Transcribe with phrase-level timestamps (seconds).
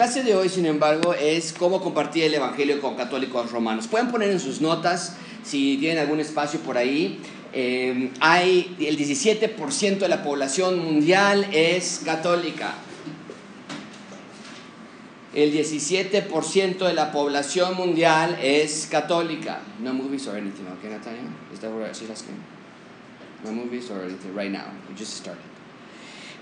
[0.00, 3.86] clase de hoy, sin embargo, es cómo compartir el Evangelio con católicos romanos.
[3.86, 7.20] Pueden poner en sus notas, si tienen algún espacio por ahí,
[7.52, 12.76] eh, hay el 17% de la población mundial es católica.
[15.34, 19.60] El 17% de la población mundial es católica.
[19.82, 21.20] No movies or anything, okay, Natalia?
[21.52, 22.42] Is that what she's asking?
[23.44, 24.72] No movies or anything right now.
[24.88, 25.49] We just started.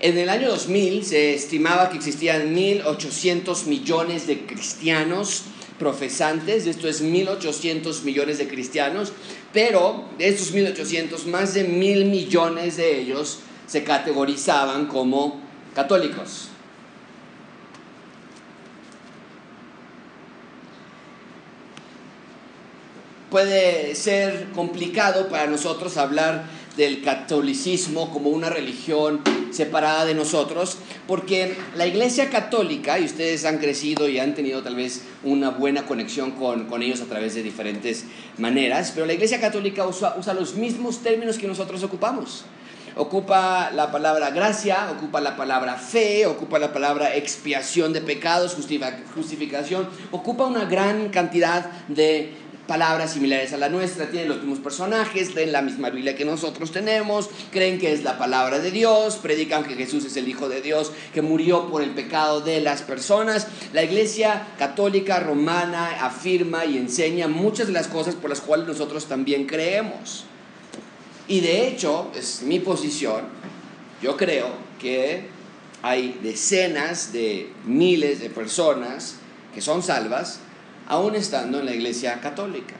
[0.01, 5.43] En el año 2000 se estimaba que existían 1.800 millones de cristianos
[5.77, 9.11] profesantes, esto es 1.800 millones de cristianos,
[9.51, 15.41] pero de estos 1.800, más de mil millones de ellos se categorizaban como
[15.75, 16.47] católicos.
[23.29, 29.19] Puede ser complicado para nosotros hablar del catolicismo como una religión
[29.51, 30.77] separada de nosotros,
[31.07, 35.85] porque la Iglesia Católica, y ustedes han crecido y han tenido tal vez una buena
[35.85, 38.05] conexión con, con ellos a través de diferentes
[38.37, 42.45] maneras, pero la Iglesia Católica usa, usa los mismos términos que nosotros ocupamos.
[42.95, 48.55] Ocupa la palabra gracia, ocupa la palabra fe, ocupa la palabra expiación de pecados,
[49.15, 52.33] justificación, ocupa una gran cantidad de
[52.69, 56.71] palabras similares a la nuestra, tienen los mismos personajes, leen la misma Biblia que nosotros
[56.71, 60.61] tenemos, creen que es la palabra de Dios, predican que Jesús es el Hijo de
[60.61, 63.47] Dios, que murió por el pecado de las personas.
[63.73, 69.07] La Iglesia Católica Romana afirma y enseña muchas de las cosas por las cuales nosotros
[69.07, 70.25] también creemos.
[71.27, 73.23] Y de hecho, es mi posición,
[73.99, 75.27] yo creo que
[75.81, 79.15] hay decenas de miles de personas
[79.55, 80.41] que son salvas
[80.89, 82.75] aún estando en la iglesia católica.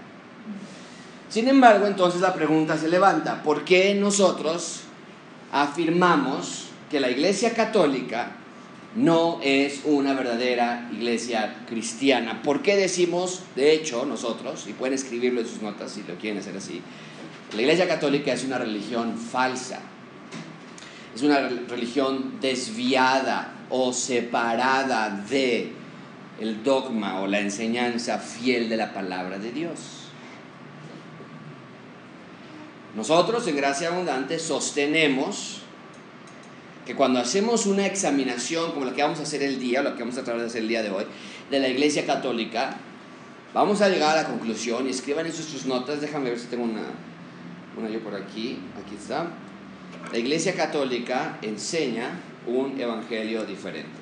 [1.30, 4.82] Sin embargo, entonces la pregunta se levanta, ¿por qué nosotros
[5.52, 8.32] afirmamos que la iglesia católica
[8.96, 12.42] no es una verdadera iglesia cristiana?
[12.42, 16.40] ¿Por qué decimos, de hecho, nosotros, y pueden escribirlo en sus notas si lo quieren
[16.40, 16.82] hacer así,
[17.56, 19.82] la iglesia católica es una religión falsa,
[21.16, 25.79] es una religión desviada o separada de
[26.40, 29.80] el dogma o la enseñanza fiel de la palabra de Dios.
[32.96, 35.62] Nosotros en Gracia Abundante sostenemos
[36.86, 40.02] que cuando hacemos una examinación como la que vamos a hacer el día, lo que
[40.02, 41.06] vamos a tratar de hacer el día de hoy,
[41.52, 42.78] de la Iglesia Católica,
[43.54, 46.64] vamos a llegar a la conclusión y escriban en sus notas, déjame ver si tengo
[46.64, 46.82] una,
[47.78, 49.28] una yo por aquí, aquí está.
[50.12, 53.99] La Iglesia Católica enseña un evangelio diferente.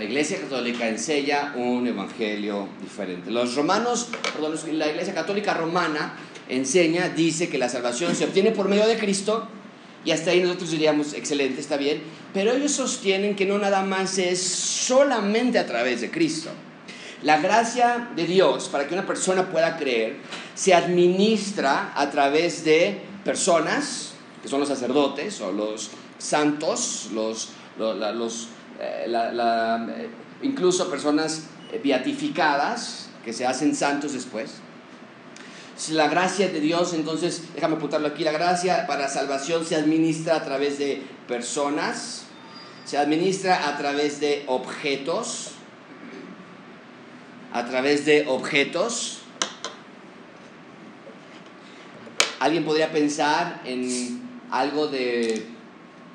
[0.00, 3.30] La Iglesia Católica enseña un evangelio diferente.
[3.30, 6.14] Los romanos, perdón, la Iglesia Católica romana
[6.48, 9.46] enseña, dice que la salvación se obtiene por medio de Cristo
[10.02, 12.00] y hasta ahí nosotros diríamos, excelente, está bien,
[12.32, 16.48] pero ellos sostienen que no nada más es solamente a través de Cristo.
[17.22, 20.16] La gracia de Dios para que una persona pueda creer
[20.54, 24.12] se administra a través de personas,
[24.42, 28.48] que son los sacerdotes o los santos, los, los
[28.80, 30.10] eh, eh,
[30.42, 34.52] incluso personas eh, beatificadas que se hacen santos después.
[35.76, 40.36] Si la gracia de Dios, entonces, déjame apuntarlo aquí, la gracia para salvación se administra
[40.36, 42.24] a través de personas,
[42.84, 45.52] se administra a través de objetos,
[47.52, 49.20] a través de objetos.
[52.40, 55.46] Alguien podría pensar en algo de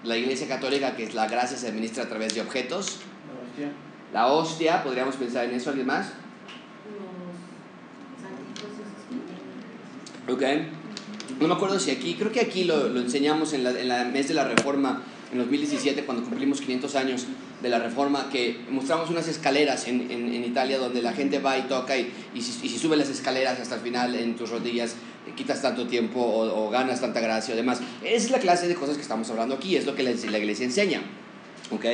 [0.05, 2.97] la Iglesia Católica, que es la gracia, se administra a través de objetos.
[3.27, 3.71] La hostia.
[4.13, 6.13] La hostia, podríamos pensar en eso, ¿alguien más?
[10.29, 10.43] Ok.
[11.39, 14.05] No me acuerdo si aquí, creo que aquí lo, lo enseñamos en la, en la
[14.05, 17.25] mes de la Reforma, en 2017, cuando cumplimos 500 años
[17.61, 21.57] de la Reforma, que mostramos unas escaleras en, en, en Italia donde la gente va
[21.57, 24.49] y toca y, y, si, y si sube las escaleras hasta el final en tus
[24.49, 24.95] rodillas
[25.35, 27.79] quitas tanto tiempo o, ganas tanta gracia o demás.
[28.03, 31.01] Es la clase de cosas que estamos hablando aquí, es lo que la, iglesia enseña.
[31.71, 31.85] ¿ok?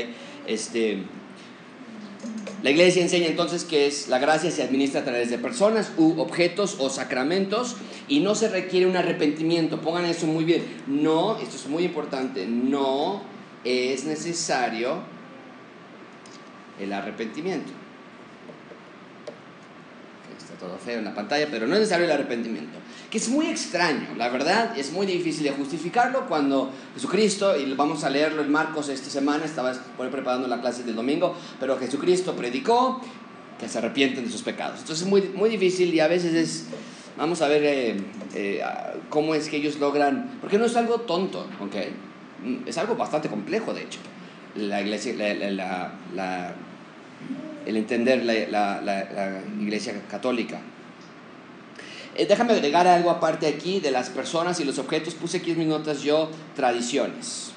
[0.47, 1.03] Este,
[2.63, 6.19] la iglesia enseña entonces que es, la gracia se administra a través de personas u
[6.19, 7.75] objetos o sacramentos
[8.07, 9.81] y no se requiere un arrepentimiento.
[9.81, 10.63] Pongan eso muy bien.
[10.87, 13.21] No, esto es muy importante, no
[13.63, 15.03] es necesario
[16.79, 17.81] el arrepentimiento
[20.61, 22.77] todo feo en la pantalla, pero no es necesario el arrepentimiento.
[23.11, 28.05] Que es muy extraño, la verdad, es muy difícil de justificarlo cuando Jesucristo, y vamos
[28.05, 33.01] a leerlo en Marcos esta semana, estaba preparando la clase del domingo, pero Jesucristo predicó,
[33.61, 34.79] que se arrepienten de sus pecados.
[34.79, 36.65] Entonces es muy, muy difícil y a veces es,
[37.17, 37.97] vamos a ver eh,
[38.33, 38.63] eh,
[39.09, 41.75] cómo es que ellos logran, porque no es algo tonto, ¿ok?
[42.65, 43.99] Es algo bastante complejo, de hecho,
[44.55, 46.55] la iglesia, la,
[47.65, 50.59] el entender la, iglesia católica.
[52.15, 55.13] Eh, déjame agregar algo aparte aquí de las personas y los objetos.
[55.13, 57.51] Puse aquí en mis notas yo tradiciones.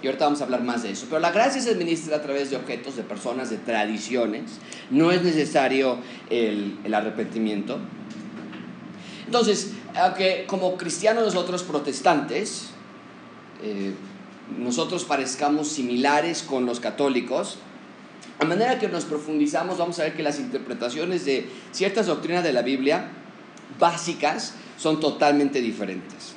[0.00, 1.06] Y ahorita vamos a hablar más de eso.
[1.08, 4.58] Pero la gracia se administra a través de objetos, de personas, de tradiciones.
[4.90, 5.98] No es necesario
[6.30, 7.78] el, arrepentimiento.
[9.26, 12.68] Entonces, aunque como cristianos nosotros protestantes,
[13.62, 13.92] eh,
[14.56, 17.58] nosotros parezcamos similares con los católicos,
[18.40, 22.52] a manera que nos profundizamos, vamos a ver que las interpretaciones de ciertas doctrinas de
[22.52, 23.10] la Biblia
[23.78, 26.34] básicas son totalmente diferentes.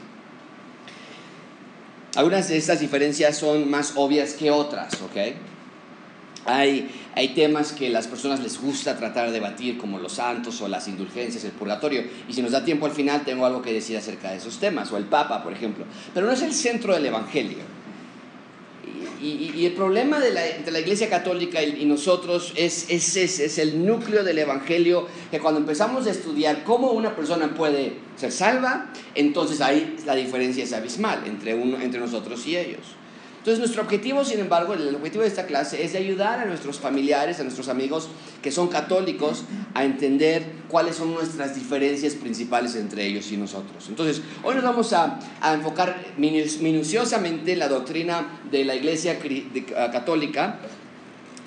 [2.16, 5.36] Algunas de estas diferencias son más obvias que otras, ¿ok?
[6.46, 10.68] Hay, hay temas que las personas les gusta tratar de debatir, como los santos o
[10.68, 12.04] las indulgencias, el purgatorio.
[12.28, 14.92] Y si nos da tiempo al final, tengo algo que decir acerca de esos temas,
[14.92, 15.86] o el Papa, por ejemplo.
[16.14, 17.81] Pero no es el centro del Evangelio.
[19.22, 23.86] Y, el problema de la, entre la Iglesia Católica y, nosotros es, ese es el
[23.86, 29.62] núcleo del Evangelio, que cuando empezamos a estudiar cómo una persona puede ser salva, entonces
[29.62, 33.01] ahí la diferencia es abismal entre, uno, entre nosotros y ellos.
[33.42, 37.40] Entonces nuestro objetivo, sin embargo, el objetivo de esta clase es ayudar a nuestros familiares,
[37.40, 38.08] a nuestros amigos
[38.44, 43.88] que son católicos, a entender cuáles son nuestras diferencias principales entre ellos y nosotros.
[43.90, 45.18] Entonces, hoy nos vamos a,
[45.56, 49.18] enfocar minuciosamente en la doctrina de la Iglesia
[49.76, 50.60] ah, Católica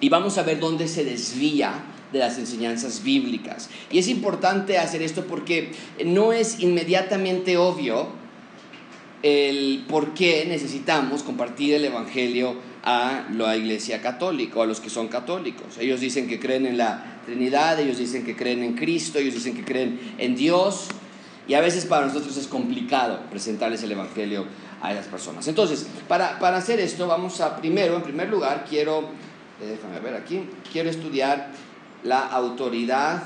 [0.01, 1.75] y vamos a ver dónde se desvía
[2.13, 3.71] de las enseñanzas bíblicas.
[3.93, 5.71] Y es importante hacer esto porque
[6.05, 8.24] no es inmediatamente obvio
[9.25, 14.91] el por qué necesitamos compartir el Evangelio a la iglesia católica o a los que
[14.91, 15.79] son católicos.
[15.81, 19.57] Ellos dicen que creen en la Trinidad, ellos dicen que creen en Cristo, ellos dicen
[19.57, 20.89] que creen en Dios
[21.49, 24.45] y a veces para nosotros es complicado presentarles el Evangelio
[24.83, 25.49] a esas personas.
[25.49, 29.09] Entonces, para, para hacer esto, vamos a primero, en primer lugar, quiero,
[29.63, 31.49] eh, déjame ver aquí, quiero estudiar
[32.03, 33.23] la autoridad.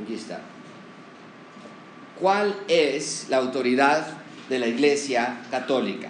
[0.00, 0.40] Aquí está
[2.20, 4.06] cuál es la autoridad
[4.48, 6.08] de la Iglesia Católica.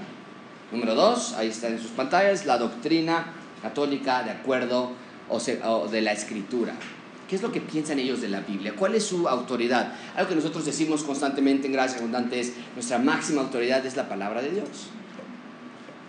[0.72, 3.26] Número dos, ahí está en sus pantallas, la doctrina
[3.62, 4.92] católica de acuerdo
[5.28, 6.74] o, de la Escritura.
[7.28, 8.74] ¿Qué es lo que piensan ellos de la Biblia?
[8.76, 9.92] ¿Cuál es su autoridad?
[10.16, 14.40] Algo que nosotros decimos constantemente en Gracia Abundante es, nuestra máxima autoridad es la palabra
[14.40, 14.68] de Dios.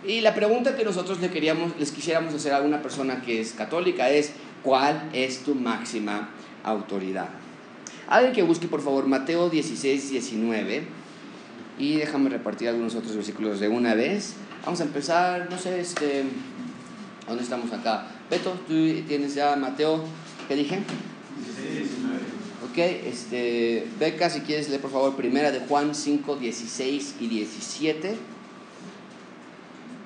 [0.06, 3.52] Y la pregunta que nosotros le queríamos, les quisiéramos hacer a una persona que es
[3.52, 4.32] católica es,
[4.64, 6.30] ¿cuál es tu máxima
[6.64, 7.28] autoridad?
[8.10, 10.84] Alguien que busque, por favor, Mateo 16, 19.
[11.78, 14.34] Y déjame repartir algunos otros versículos de una vez.
[14.66, 16.24] Vamos a empezar, no sé, este,
[17.28, 18.08] ¿dónde estamos acá?
[18.30, 18.74] Beto, tú
[19.08, 20.04] tienes ya Mateo,
[20.48, 20.80] ¿qué dije?
[21.38, 22.20] 16, 19.
[22.70, 22.78] Ok,
[23.08, 28.18] este, Beca, si quieres leer por favor primera de Juan 5, 16 y 17.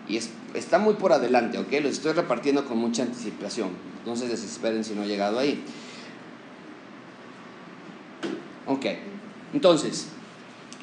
[0.09, 0.19] Y
[0.53, 3.69] está muy por adelante, ok, los estoy repartiendo con mucha anticipación.
[4.13, 5.63] Se desesperen si no he llegado ahí.
[8.65, 8.85] Ok,
[9.53, 10.07] entonces,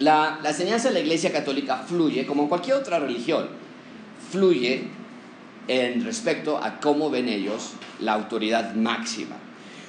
[0.01, 3.49] la, enseñanza de la Iglesia Católica fluye, como cualquier otra religión,
[4.31, 4.85] fluye
[5.69, 9.37] en respecto a cómo ven ellos la autoridad máxima.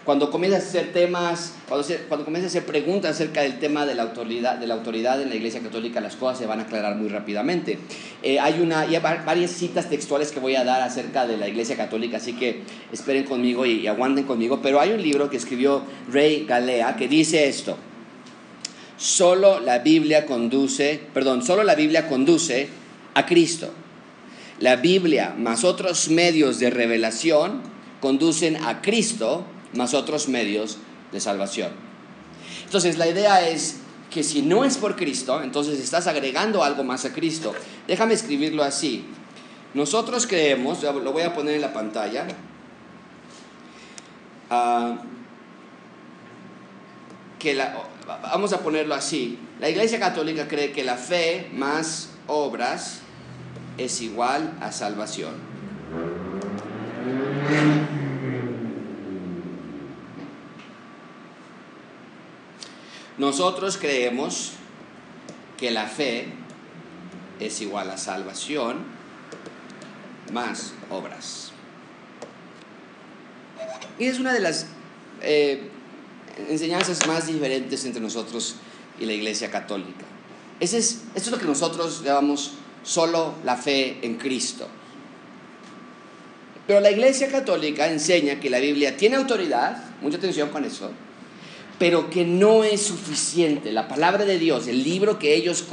[0.03, 3.93] Cuando comienzas a hacer temas, cuando, se, comienzas a hacer preguntas acerca del tema de
[3.93, 6.95] la, autoridad, de la autoridad en la Iglesia Católica, las cosas se van a aclarar
[6.95, 7.77] muy rápidamente.
[8.23, 8.59] Eh, hay,
[9.23, 13.25] varias citas textuales que voy a dar acerca de la Iglesia Católica, así que esperen
[13.25, 14.59] conmigo y, y aguanten conmigo.
[14.61, 17.77] Pero hay un libro que escribió Rey Galea que dice esto.
[19.01, 22.69] Solo la Biblia conduce, perdón, solo la Biblia conduce
[23.15, 23.73] a Cristo.
[24.59, 27.63] La Biblia más otros medios de revelación
[27.99, 29.43] conducen a Cristo
[29.73, 30.77] más otros medios
[31.11, 31.71] de salvación.
[32.63, 33.77] Entonces la idea es
[34.11, 37.55] que si no es por Cristo, entonces estás agregando algo más a Cristo.
[37.87, 39.03] Déjame escribirlo así.
[39.73, 42.27] Nosotros creemos, lo voy a poner en la pantalla,
[44.51, 45.01] ah,
[47.39, 47.73] que la,
[48.21, 53.01] vamos a ponerlo así, la Iglesia Católica cree que la fe más obras
[53.77, 55.33] es igual a salvación.
[63.17, 64.53] Nosotros creemos
[65.57, 66.27] que la fe
[67.39, 68.79] es igual a salvación
[70.31, 71.51] más obras.
[73.99, 74.67] Y es una de las
[75.21, 75.70] eh,
[76.49, 78.55] enseñanzas más diferentes entre nosotros
[78.99, 80.05] y la Iglesia Católica.
[80.59, 82.51] Ese es, esto es lo que nosotros llamamos
[82.83, 84.67] solo la fe en Cristo.
[86.67, 90.91] Pero la Iglesia Católica enseña que la Biblia tiene autoridad, mucha atención con eso,
[91.81, 93.71] pero que no es suficiente.
[93.71, 95.65] La palabra de Dios, el libro que ellos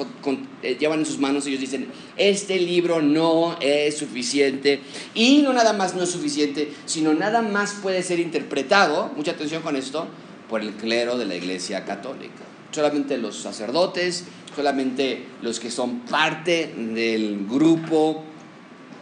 [0.63, 4.81] eh, llevan en sus manos, ellos dicen, este libro no es suficiente.
[5.15, 9.61] Y no nada más no es suficiente, sino nada más puede ser interpretado, mucha atención
[9.61, 10.09] con esto,
[10.49, 12.45] por el clero de la Iglesia Católica.
[12.71, 14.25] Solamente los sacerdotes,
[14.55, 18.25] solamente los que son parte del grupo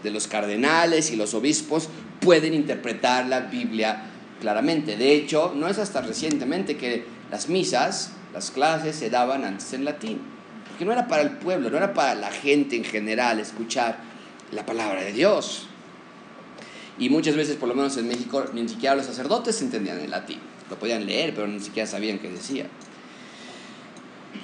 [0.02, 1.88] de los cardenales y los obispos
[2.20, 4.02] pueden interpretar la Biblia
[4.40, 4.96] claramente.
[4.96, 9.84] De hecho, no es hasta recientemente que las misas, las clases se daban antes en
[9.84, 10.20] latín,
[10.68, 13.98] porque no era para el pueblo, no era para la gente en general escuchar
[14.52, 15.66] la palabra de Dios.
[16.98, 20.38] Y muchas veces, por lo menos en México, ni siquiera los sacerdotes entendían el latín.
[20.70, 22.66] Lo podían leer, pero ni siquiera sabían qué decía.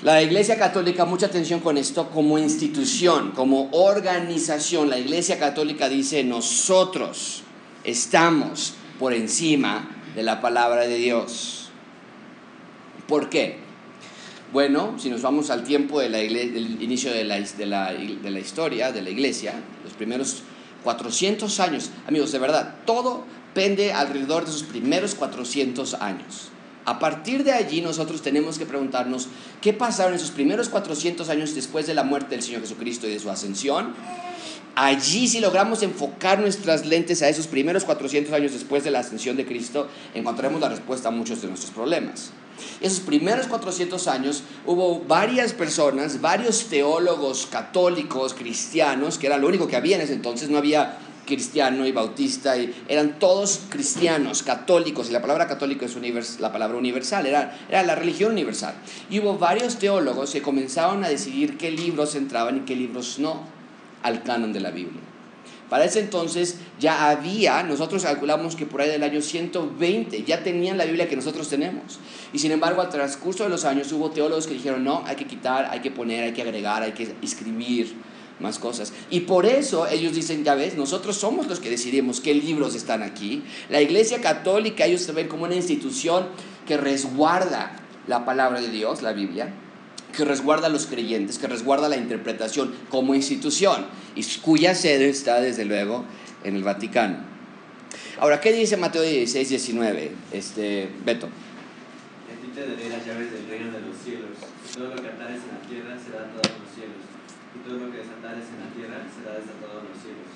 [0.02, 4.90] La Iglesia Católica, mucha atención con esto, como institución, como organización.
[4.90, 7.42] La Iglesia Católica dice, nosotros
[7.84, 11.70] estamos por encima de la palabra de Dios.
[13.06, 13.58] ¿Por qué?
[14.52, 18.38] Bueno, si nos vamos al tiempo de del inicio de la, de, la, de la
[18.38, 20.42] historia de la iglesia, los primeros
[20.84, 23.24] 400 años, amigos, de verdad, todo
[23.54, 26.48] pende alrededor de sus primeros 400 años.
[26.84, 29.28] A partir de allí nosotros tenemos que preguntarnos
[29.60, 33.12] qué pasaron en esos primeros 400 años después de la muerte del Señor Jesucristo y
[33.12, 33.94] de su ascensión
[34.74, 39.36] Allí si logramos enfocar nuestras lentes a esos primeros 400 años después de la ascensión
[39.36, 42.30] de Cristo, encontraremos la respuesta a muchos de nuestros problemas.
[42.80, 49.68] Esos primeros 400 años hubo varias personas, varios teólogos católicos, cristianos, que era lo único
[49.68, 55.08] que había en ese entonces, no había cristiano y bautista, y eran todos cristianos, católicos,
[55.08, 58.74] y la palabra católico es la palabra universal, era, era la religión universal.
[59.10, 63.42] Y hubo varios teólogos que comenzaron a decidir qué libros entraban y qué libros no
[64.02, 65.00] al canon de la Biblia.
[65.72, 70.76] Para ese entonces ya había, nosotros calculamos que por ahí del año 120 ya tenían
[70.76, 71.98] la Biblia que nosotros tenemos.
[72.34, 75.26] Y sin embargo, al transcurso de los años hubo teólogos que dijeron, no, hay que
[75.26, 77.94] quitar, hay que poner, hay que agregar, hay que escribir
[78.42, 78.92] más cosas.
[79.10, 83.02] Y por eso ellos dicen, ya ves, nosotros somos los que decidimos qué libros están
[83.02, 83.42] aquí.
[83.70, 86.26] La Iglesia Católica, ellos se ven como una institución
[86.66, 89.52] que resguarda la palabra de Dios, la Biblia,
[90.14, 95.40] que resguarda a los creyentes, que resguarda la interpretación como institución y cuya sede está
[95.40, 96.04] desde luego
[96.44, 97.32] en el Vaticano.
[98.20, 100.12] Ahora, ¿qué dice Mateo 16, 19?
[100.32, 101.26] Este, Beto.
[101.26, 101.30] A
[102.40, 104.30] ti te daré las llaves del reino de los cielos.
[104.74, 107.02] Todo lo que atares en la tierra será en los cielos,
[107.54, 110.32] y todo lo que desatares en la tierra será desatado en los cielos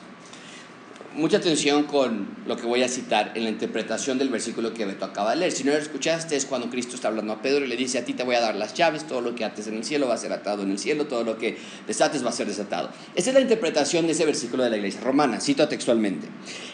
[1.16, 5.04] mucha atención con lo que voy a citar en la interpretación del versículo que Beto
[5.04, 5.52] acaba de leer.
[5.52, 8.04] Si no lo escuchaste, es cuando Cristo está hablando a Pedro y le dice, a
[8.04, 10.14] ti te voy a dar las llaves, todo lo que ates en el cielo va
[10.14, 11.56] a ser atado en el cielo, todo lo que
[11.86, 12.90] desates va a ser desatado.
[13.14, 16.28] Esa es la interpretación de ese versículo de la iglesia romana, cito textualmente.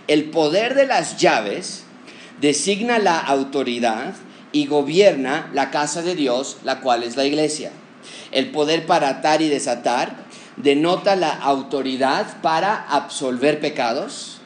[0.08, 1.84] El poder de las llaves
[2.40, 4.14] designa la autoridad
[4.50, 7.70] y gobierna la casa de Dios, la cual es la iglesia.
[8.32, 10.21] El poder para atar y desatar
[10.56, 14.38] denota la autoridad para absolver pecados.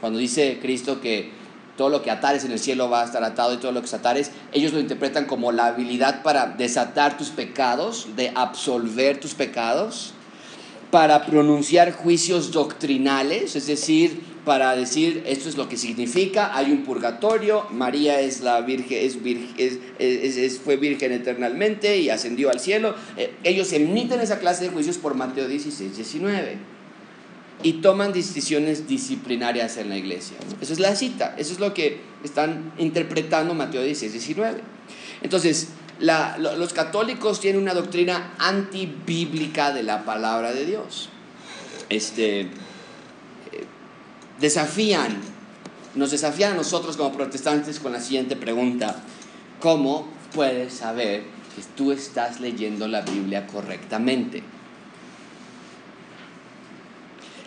[0.00, 1.30] Cuando dice Cristo que
[1.76, 3.86] todo lo que atares en el cielo va a estar atado y todo lo que
[3.86, 10.12] desatares, ellos lo interpretan como la habilidad para desatar tus pecados, de absolver tus pecados,
[10.90, 16.84] para pronunciar juicios doctrinales, es decir, para decir esto es lo que significa, hay un
[16.84, 18.98] purgatorio, María es la virgen,
[19.58, 22.94] es, fue virgen eternamente y ascendió al cielo.
[23.16, 26.58] Eh, ellos emiten esa clase de juicios por Mateo 16, 19
[27.62, 30.36] y toman decisiones disciplinarias en la iglesia.
[30.60, 34.60] Esa es la cita, eso es lo que están interpretando Mateo 16, 19.
[35.22, 35.68] Entonces,
[36.00, 41.10] los católicos tienen una doctrina antibíblica de la palabra de Dios.
[41.90, 42.48] Este,
[44.40, 45.20] desafían,
[45.94, 48.96] nos desafían a nosotros como protestantes con la siguiente pregunta.
[49.60, 54.42] ¿Cómo puedes saber que tú estás leyendo la Biblia correctamente?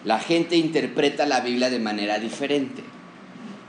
[0.05, 2.83] La gente interpreta la Biblia de manera diferente.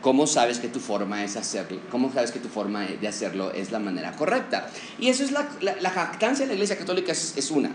[0.02, 1.80] ¿Cómo sabes que tu forma es hacerlo?
[1.90, 4.68] ¿Cómo sabes que tu forma de hacerlo es la manera correcta?
[4.98, 7.70] Y eso es la, la, jactancia de la Iglesia Católica es una.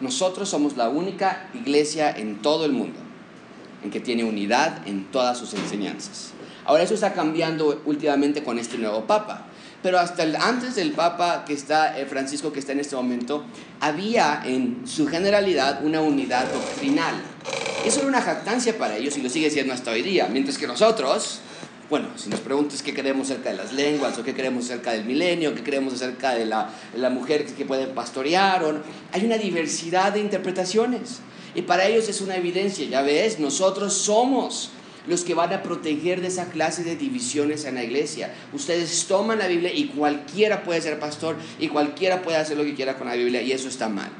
[0.00, 3.05] Nosotros somos la única iglesia en todo el mundo
[3.86, 6.32] en que tiene unidad en todas sus enseñanzas.
[6.64, 9.46] Ahora eso está cambiando últimamente con este nuevo papa,
[9.82, 13.44] pero hasta antes del papa que está eh, Francisco que está en este momento
[13.80, 17.14] había en su generalidad una unidad doctrinal.
[17.84, 20.66] Eso era una jactancia para ellos y lo sigue siendo hasta hoy día, mientras que
[20.66, 21.40] nosotros
[21.88, 25.04] bueno, si nos preguntas qué queremos acerca de las lenguas, o qué queremos acerca del
[25.04, 30.12] milenio, qué queremos acerca de la, la mujer que puede pastorear, o hay una diversidad
[30.12, 31.20] de interpretaciones.
[31.56, 34.70] Y para ellos es una evidencia, ya ves, nosotros somos
[35.06, 38.34] los que van a proteger de esa clase de divisiones en la iglesia.
[38.52, 42.74] Ustedes toman la Biblia y cualquiera puede ser pastor y cualquiera puede hacer lo que
[42.74, 44.10] quiera con la Biblia y eso está mal.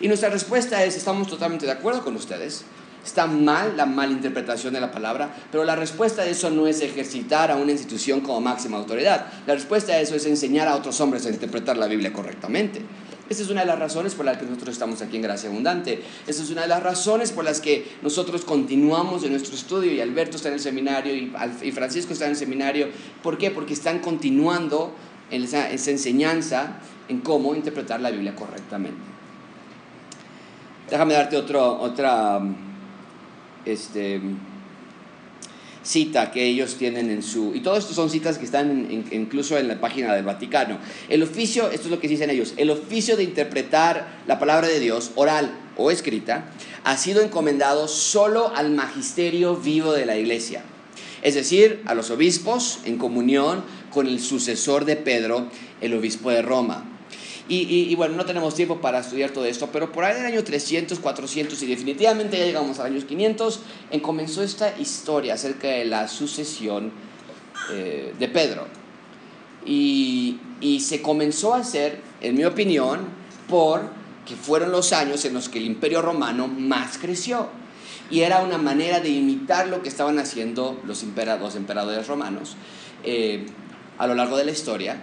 [0.00, 2.64] Y nuestra respuesta es, estamos totalmente de acuerdo con ustedes.
[3.04, 7.50] Está mal la malinterpretación de la palabra, pero la respuesta a eso no es ejercitar
[7.50, 9.26] a una institución como máxima autoridad.
[9.46, 12.80] La respuesta a eso es enseñar a otros hombres a interpretar la Biblia correctamente.
[13.28, 16.02] Esa es una de las razones por las que nosotros estamos aquí en Gracia Abundante.
[16.26, 20.00] Esa es una de las razones por las que nosotros continuamos en nuestro estudio y
[20.00, 22.88] Alberto está en el seminario y, Francisco está en el seminario.
[23.22, 23.50] ¿Por qué?
[23.50, 24.92] Porque están continuando
[25.30, 29.00] en esa, esa enseñanza en cómo interpretar la Biblia correctamente.
[30.90, 32.40] Déjame darte otro, otra
[33.64, 34.20] este,
[35.84, 37.54] cita que ellos tienen en su...
[37.54, 40.78] Y todo esto son citas que están incluso en la página del Vaticano.
[41.08, 44.80] El oficio, esto es lo que dicen ellos, el oficio de interpretar la palabra de
[44.80, 46.46] Dios, oral o escrita,
[46.82, 50.62] ha sido encomendado solo al magisterio vivo de la iglesia.
[51.22, 55.48] Es decir, a los obispos en comunión con el sucesor de Pedro,
[55.80, 56.93] el obispo de Roma.
[57.46, 60.44] Y, bueno, no tenemos tiempo para estudiar todo esto, pero por ahí en el año
[60.44, 63.60] 300, 400 y definitivamente ya llegamos al año 500,
[63.90, 66.90] en comenzó esta historia acerca de la sucesión
[67.72, 68.66] eh, de Pedro.
[69.66, 73.00] Y, y se comenzó a hacer, en mi opinión,
[73.46, 73.90] por
[74.24, 77.48] que fueron los años en los que el imperio romano más creció.
[78.10, 82.56] Y era una manera de imitar lo que estaban haciendo los, emperadores, emperadores romanos
[83.02, 83.46] eh,
[83.98, 85.02] a lo largo de la historia.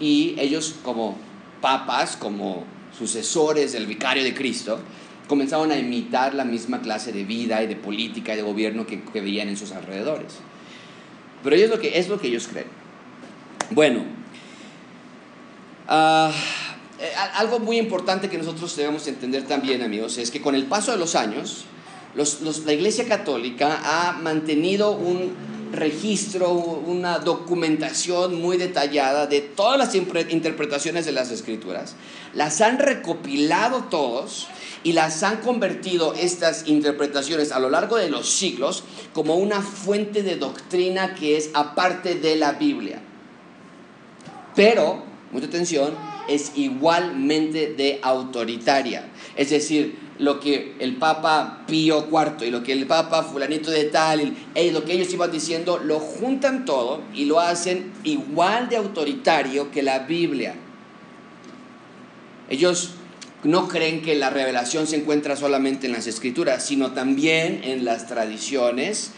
[0.00, 1.16] Y ellos como
[1.60, 2.64] papas como
[2.96, 4.80] sucesores del vicario de Cristo,
[5.28, 9.02] comenzaron a imitar la misma clase de vida y de política y de gobierno que,
[9.20, 10.34] veían en sus alrededores.
[11.42, 12.66] Pero ellos lo que, es lo que ellos creen.
[13.70, 14.04] Bueno,
[15.86, 16.32] ah,
[16.98, 20.90] eh, algo muy importante que nosotros debemos entender también, amigos, es que con el paso
[20.90, 21.66] de los años,
[22.14, 25.32] la Iglesia Católica ha mantenido un
[25.72, 31.96] registro, una documentación muy detallada de todas las interpretaciones de las escrituras.
[32.34, 34.48] Las han recopilado todos
[34.84, 40.22] y las han convertido estas interpretaciones a lo largo de los siglos como una fuente
[40.22, 43.00] de doctrina que es aparte de la Biblia.
[44.54, 45.02] Pero,
[45.32, 45.94] mucha atención,
[46.28, 49.08] es igualmente de autoritaria.
[49.36, 53.84] Es decir, lo que el Papa Pío IV y lo que el Papa fulanito de
[53.84, 58.76] tal, y lo que ellos iban diciendo, lo juntan todo y lo hacen igual de
[58.76, 60.54] autoritario que la Biblia.
[62.50, 62.90] Ellos
[63.44, 68.06] no creen que la revelación se encuentra solamente en las escrituras, sino también en las
[68.06, 69.12] tradiciones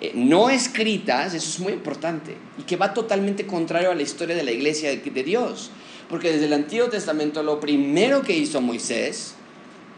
[0.00, 4.36] eh, no escritas, eso es muy importante, y que va totalmente contrario a la historia
[4.36, 5.70] de la iglesia de Dios.
[6.08, 9.34] Porque desde el Antiguo Testamento lo primero que hizo Moisés,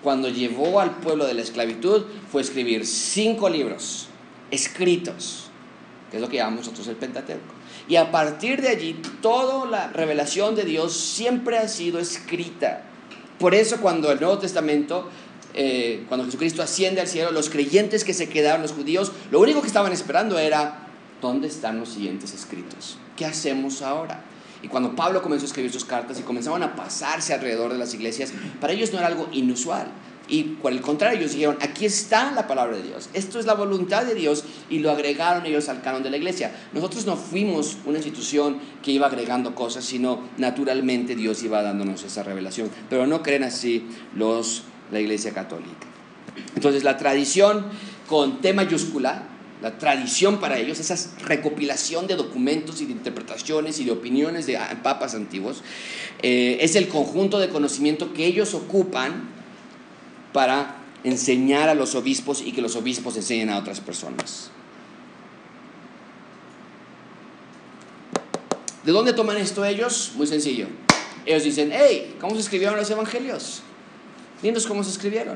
[0.02, 4.08] cuando llevó al pueblo de la esclavitud fue escribir cinco libros
[4.50, 5.48] escritos,
[6.10, 7.54] que es lo que llamamos nosotros el Pentateuco.
[7.88, 12.82] Y a partir de allí, toda la revelación de Dios siempre ha sido escrita.
[13.38, 15.08] Por eso cuando el Nuevo Testamento,
[15.54, 19.62] eh, cuando Jesucristo asciende al cielo, los creyentes que se quedaron, los judíos, lo único
[19.62, 20.88] que estaban esperando era,
[21.22, 22.98] ¿dónde están los siguientes escritos?
[23.16, 24.22] ¿Qué hacemos ahora?
[24.62, 27.94] Y cuando Pablo comenzó a escribir sus cartas y comenzaban a pasarse alrededor de las
[27.94, 29.88] iglesias, para ellos no era algo inusual.
[30.28, 33.54] Y por el contrario, ellos dijeron, aquí está la palabra de Dios, esto es la
[33.54, 36.54] voluntad de Dios y lo agregaron ellos al canon de la iglesia.
[36.74, 42.22] Nosotros no fuimos una institución que iba agregando cosas, sino naturalmente Dios iba dándonos esa
[42.22, 42.70] revelación.
[42.90, 45.86] Pero no creen así los, la iglesia católica.
[46.54, 47.64] Entonces la tradición
[48.06, 49.22] con T mayúscula
[49.60, 54.58] la tradición para ellos, esa recopilación de documentos y de interpretaciones y de opiniones de
[54.82, 55.62] papas antiguos,
[56.22, 59.28] eh, es el conjunto de conocimiento que ellos ocupan
[60.32, 64.50] para enseñar a los obispos y que los obispos enseñen a otras personas.
[68.84, 70.12] ¿De dónde toman esto ellos?
[70.16, 70.66] Muy sencillo.
[71.26, 73.62] Ellos dicen, hey, ¿cómo se escribieron los evangelios?
[74.40, 75.34] Dinos cómo se escribieron.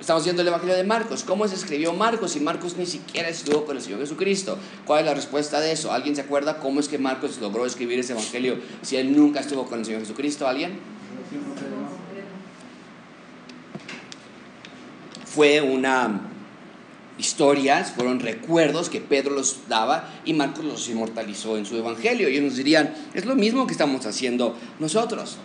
[0.00, 1.24] Estamos viendo el Evangelio de Marcos.
[1.24, 2.36] ¿Cómo se escribió Marcos?
[2.36, 4.58] Y Marcos ni siquiera estuvo con el Señor Jesucristo.
[4.84, 5.92] ¿Cuál es la respuesta de eso?
[5.92, 9.66] ¿Alguien se acuerda cómo es que Marcos logró escribir ese Evangelio si él nunca estuvo
[9.66, 10.46] con el Señor Jesucristo?
[10.46, 10.78] ¿Alguien?
[15.24, 16.20] Fue una
[17.18, 22.28] historias, fueron recuerdos que Pedro los daba y Marcos los inmortalizó en su Evangelio.
[22.28, 25.38] Y ellos nos dirían, es lo mismo que estamos haciendo nosotros.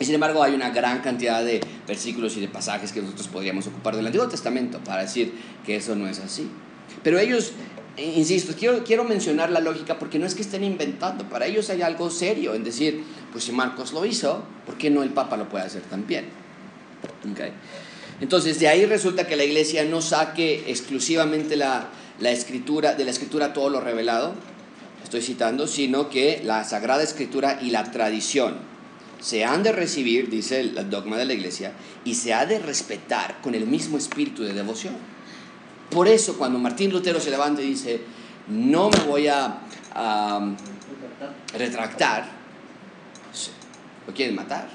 [0.00, 3.66] Y sin embargo hay una gran cantidad de versículos y de pasajes que nosotros podríamos
[3.66, 5.34] ocupar del Antiguo Testamento para decir
[5.66, 6.48] que eso no es así.
[7.02, 7.52] Pero ellos,
[7.98, 11.68] eh, insisto, quiero, quiero mencionar la lógica porque no es que estén inventando, para ellos
[11.68, 15.36] hay algo serio en decir, pues si Marcos lo hizo, ¿por qué no el Papa
[15.36, 16.24] lo puede hacer también?
[17.32, 17.52] Okay.
[18.22, 21.88] Entonces, de ahí resulta que la iglesia no saque exclusivamente la,
[22.20, 24.32] la escritura, de la escritura todo lo revelado,
[25.04, 28.69] estoy citando, sino que la Sagrada Escritura y la tradición
[29.20, 31.72] se han de recibir, dice el dogma de la iglesia,
[32.04, 34.94] y se ha de respetar con el mismo espíritu de devoción.
[35.90, 38.00] Por eso cuando Martín Lutero se levanta y dice,
[38.48, 39.60] no me voy a,
[41.52, 42.28] retractar,
[44.06, 44.68] lo quieren matar.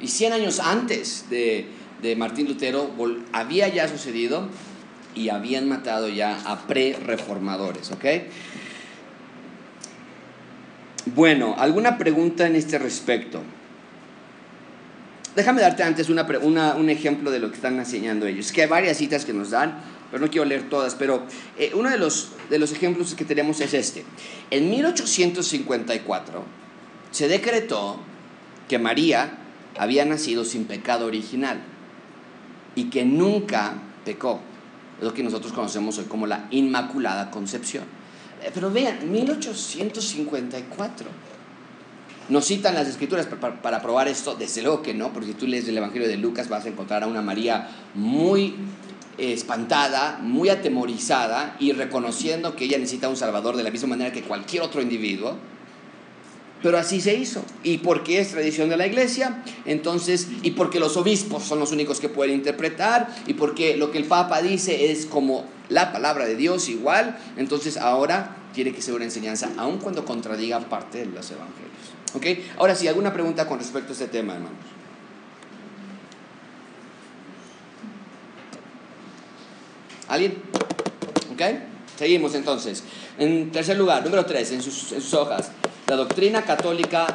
[0.00, 1.66] Y 100 años antes de,
[2.00, 2.90] de Martín Lutero
[3.32, 4.48] había ya sucedido
[5.14, 8.04] y habían matado ya a pre-reformadores, ¿ok?
[11.06, 13.42] Bueno, ¿alguna pregunta en este respecto?
[15.38, 18.50] Déjame darte antes una, un ejemplo de lo que están enseñando ellos.
[18.50, 19.78] Que hay varias citas que nos dan,
[20.10, 21.22] pero no quiero leer todas, pero
[21.56, 24.04] eh, uno de los, de los ejemplos que tenemos es este.
[24.50, 26.42] En 1854
[27.12, 28.00] se decretó
[28.68, 29.38] que María
[29.78, 31.60] había nacido sin pecado original
[32.74, 33.74] y que nunca
[34.04, 34.40] pecó.
[34.98, 37.84] Es lo que nosotros conocemos hoy como la Inmaculada Concepción.
[38.42, 41.37] Eh, pero vean, 1854.
[42.28, 45.66] Nos citan las escrituras para, probar esto, desde luego que no, porque si tú lees
[45.66, 48.54] el Evangelio de Lucas vas a encontrar a una María muy
[49.16, 54.22] espantada, muy atemorizada y reconociendo que ella necesita un Salvador de la misma manera que
[54.22, 55.36] cualquier otro individuo.
[56.62, 57.44] Pero así se hizo.
[57.62, 62.00] Y porque es tradición de la iglesia, entonces, y porque los obispos son los únicos
[62.00, 66.36] que pueden interpretar, y porque lo que el Papa dice es como la palabra de
[66.36, 71.30] Dios igual, entonces ahora tiene que ser una enseñanza, aun cuando contradiga parte de los
[71.30, 71.97] evangelios.
[72.14, 72.26] ¿Ok?
[72.56, 74.58] Ahora sí, ¿alguna pregunta con respecto a este tema, hermanos?
[80.08, 80.42] ¿Alguien?
[81.32, 81.42] ¿Ok?
[81.96, 82.82] Seguimos entonces.
[83.18, 85.50] En tercer lugar, número tres, en sus, en sus hojas
[85.88, 87.06] la doctrina católica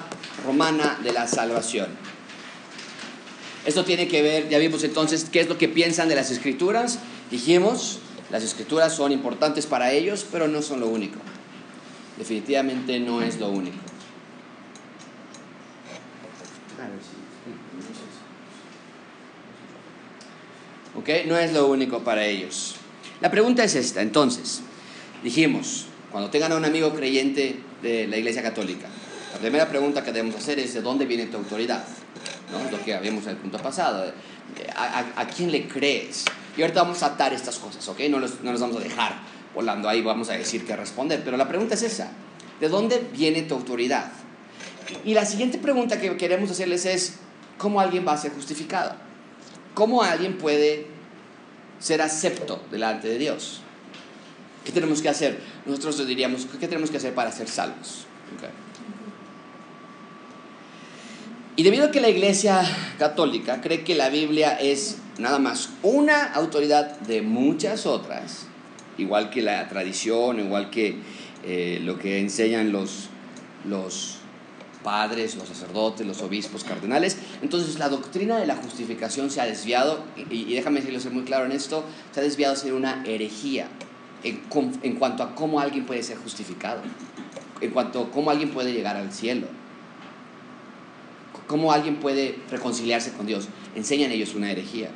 [0.46, 1.88] romana de la salvación.
[3.66, 6.98] Esto tiene que ver, ya vimos entonces qué es lo que piensan de las escrituras.
[7.30, 8.00] Dijimos,
[8.32, 11.20] las escrituras son importantes para ellos, pero no son lo único.
[12.18, 13.78] Definitivamente no es lo único.
[20.96, 21.10] ¿Ok?
[21.28, 22.76] No es lo único para ellos.
[23.22, 24.62] La pregunta es esta, entonces,
[25.24, 28.88] dijimos, cuando tengan a un amigo creyente de la Iglesia Católica,
[29.34, 31.84] la primera pregunta que debemos hacer es ¿de dónde viene tu autoridad?
[32.52, 32.70] ¿No?
[32.70, 34.14] Lo que habíamos en el punto pasado.
[34.76, 36.26] ¿A, quién le crees?
[36.56, 38.02] Y ahorita vamos a atar estas cosas, ¿ok?
[38.10, 39.22] No, no nos vamos a dejar
[39.56, 41.22] volando ahí, vamos a decir qué responder.
[41.26, 42.12] Pero la pregunta es esa,
[42.60, 44.12] ¿de dónde viene tu autoridad?
[45.06, 47.16] Y la siguiente pregunta que queremos hacerles es,
[47.58, 48.96] ¿cómo alguien va a ser justificado?
[49.74, 50.88] ¿Cómo alguien puede
[51.80, 53.62] ser acepto delante de Dios?
[54.64, 55.40] ¿Qué tenemos que hacer?
[55.66, 58.06] Nosotros diríamos, ¿qué tenemos que hacer para ser salvos?
[61.56, 62.64] Y debido a que la Iglesia
[62.98, 68.48] Católica cree que la Biblia es nada más una autoridad de muchas otras,
[68.98, 70.98] igual que la tradición, igual que
[71.46, 73.10] eh, lo que enseñan los,
[73.66, 74.18] los
[74.84, 77.18] padres, los sacerdotes, los obispos, cardenales.
[77.42, 81.24] Entonces la doctrina de la justificación se ha desviado, y, y déjame decirlo ser muy
[81.24, 83.68] claro en esto, se ha desviado a ser una herejía
[84.24, 86.82] en, cuanto a cómo alguien puede ser justificado,
[87.62, 89.48] en cuanto a cómo alguien puede llegar al cielo,
[91.48, 93.50] cómo alguien puede reconciliarse con Dios.
[93.76, 94.90] Enseñan ellos una herejía.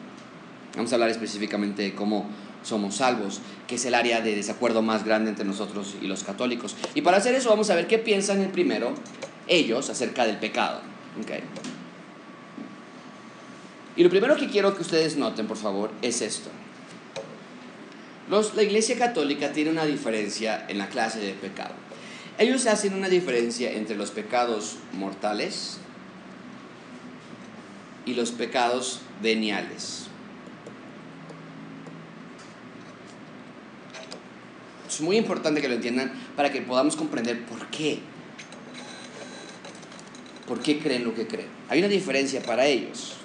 [0.76, 2.26] Vamos a hablar específicamente de cómo
[2.63, 6.76] somos salvos, que es el área de desacuerdo más grande entre nosotros y los católicos.
[6.95, 8.93] Y para hacer eso vamos a ver qué piensan el primero
[9.48, 10.82] ellos acerca del pecado.
[13.96, 16.52] Y lo primero que quiero que ustedes noten, por favor, es esto
[18.30, 21.74] la Iglesia Católica tiene una diferencia en la clase de pecado.
[22.38, 25.78] Ellos hacen una diferencia entre los pecados mortales
[28.06, 30.08] y los pecados veniales.
[34.88, 38.00] Es muy importante que lo entiendan para que podamos comprender por qué.
[40.48, 41.50] ¿Por qué creen lo que creen?
[41.68, 43.18] Hay una diferencia para ellos.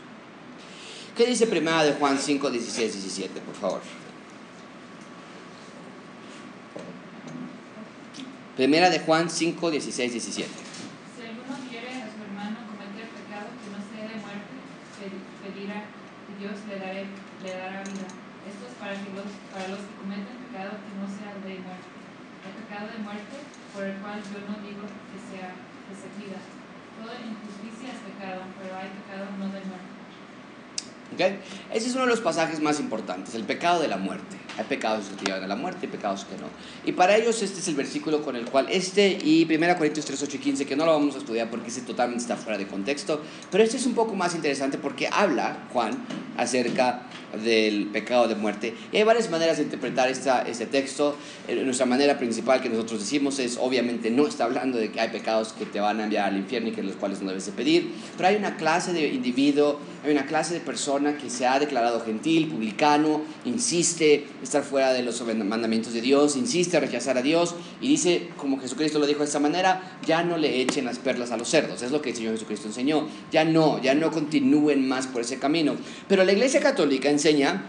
[1.17, 3.81] ¿Qué dice primera de Juan 5, 16, 17, por favor?
[8.57, 10.49] Primera de Juan 5, 16, 17.
[10.49, 14.55] Si alguno quiere a su hermano cometer pecado que no sea de muerte,
[15.47, 15.87] pedirá
[16.27, 18.09] y Dios le, daré, le dará vida.
[18.49, 21.93] Esto es para, que los, para los que cometen pecado que no sea de muerte.
[22.43, 23.37] El pecado de muerte
[23.71, 25.55] por el cual yo no digo que sea
[25.87, 26.41] que se pida.
[27.01, 29.53] Toda injusticia es pecado, pero hay pecado no.
[31.15, 31.39] ¿Okay?
[31.73, 34.37] Ese es uno de los pasajes más importantes, el pecado de la muerte.
[34.59, 36.47] Hay pecados que te llevan a la muerte y pecados que no.
[36.85, 40.23] Y para ellos este es el versículo con el cual este y 1 Corintios 3,
[40.23, 42.67] 8 y 15, que no lo vamos a estudiar porque ese totalmente está fuera de
[42.67, 45.93] contexto, pero este es un poco más interesante porque habla Juan
[46.37, 47.03] acerca
[47.45, 48.75] del pecado de muerte.
[48.92, 51.16] Y hay varias maneras de interpretar esta, este texto.
[51.49, 55.09] Eh, nuestra manera principal que nosotros decimos es, obviamente, no está hablando de que hay
[55.09, 57.53] pecados que te van a enviar al infierno y que los cuales no debes de
[57.53, 61.59] pedir, pero hay una clase de individuo, hay una clase de persona que se ha
[61.59, 67.23] declarado gentil, publicano, insiste estar fuera de los mandamientos de Dios, insiste a rechazar a
[67.23, 70.99] Dios y dice, como Jesucristo lo dijo de esta manera, ya no le echen las
[70.99, 71.83] perlas a los cerdos.
[71.83, 73.09] Es lo que el Señor Jesucristo enseñó.
[73.31, 75.77] Ya no, ya no continúen más por ese camino.
[76.09, 77.63] Pero la Iglesia Católica en enseña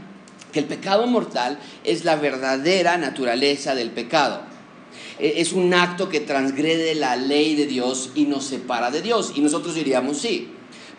[0.52, 4.42] que el pecado mortal es la verdadera naturaleza del pecado.
[5.20, 9.34] E, es un acto que transgrede la ley de Dios y nos separa de Dios.
[9.36, 10.50] Y nosotros diríamos sí.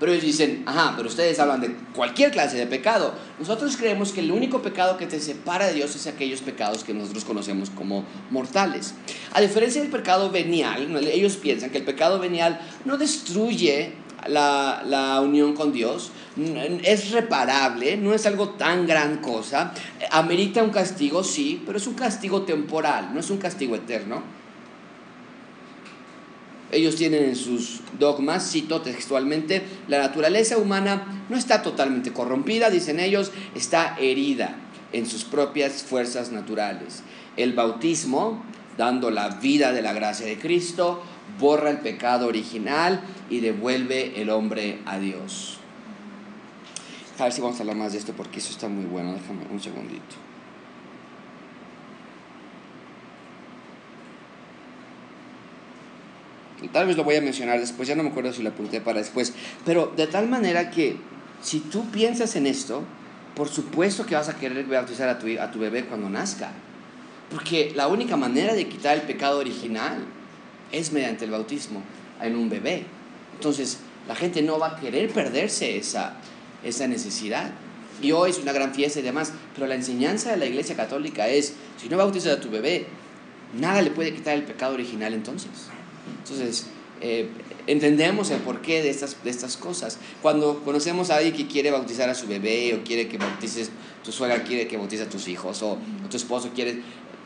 [0.00, 3.14] Pero ellos dicen, ajá, pero ustedes hablan de cualquier clase de pecado.
[3.38, 6.92] Nosotros creemos que el único pecado que te separa de Dios es aquellos pecados que
[6.92, 8.94] nosotros conocemos como mortales.
[9.32, 13.92] A diferencia del pecado venial, ellos piensan que el pecado venial no destruye
[14.28, 16.10] la, la, unión con Dios,
[16.82, 19.72] es reparable, no es algo tan gran cosa,
[20.10, 24.22] amerita un castigo, sí, pero es un castigo temporal, no es un castigo eterno.
[26.72, 32.98] Ellos tienen en sus dogmas, cito textualmente, la naturaleza humana no está totalmente corrompida, dicen
[32.98, 34.56] ellos, está herida
[34.92, 37.02] en sus propias fuerzas naturales.
[37.36, 38.42] El bautismo,
[38.76, 41.02] dando la vida de la gracia de Cristo,
[41.38, 45.58] borra el pecado original y devuelve el hombre a Dios.
[47.18, 49.12] A ver si vamos a hablar más de esto porque eso está muy bueno.
[49.12, 50.24] Déjame un segundito.
[56.72, 58.98] Tal vez lo voy a mencionar después, ya no me acuerdo si lo apunté para
[58.98, 59.34] después.
[59.64, 60.96] Pero de tal manera que
[61.42, 62.82] si tú piensas en esto,
[63.36, 66.52] por supuesto que vas a querer bautizar a tu, a tu bebé cuando nazca.
[67.30, 70.04] Porque la única manera de quitar el pecado original
[70.74, 71.82] es mediante el bautismo
[72.20, 72.84] en un bebé.
[73.34, 76.14] Entonces, la gente no va a querer perderse esa,
[76.62, 77.52] esa necesidad.
[78.02, 81.28] Y hoy es una gran fiesta y demás, pero la enseñanza de la Iglesia Católica
[81.28, 82.86] es, si no bautizas a tu bebé,
[83.58, 85.50] nada le puede quitar el pecado original entonces.
[86.22, 86.66] Entonces,
[87.00, 87.28] eh,
[87.66, 89.98] entendemos el porqué de estas, de estas cosas.
[90.22, 93.70] Cuando conocemos a alguien que quiere bautizar a su bebé o quiere que bautices,
[94.02, 96.82] tu suegra quiere que a tus hijos o, o tu esposo quiere,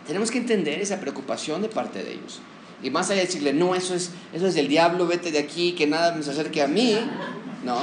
[0.07, 2.41] tenemos que entender esa preocupación de parte de ellos.
[2.83, 5.73] Y más allá de decirle, no, eso es, eso es del diablo, vete de aquí,
[5.73, 6.97] que nada se acerque a mí,
[7.65, 7.79] ¿no?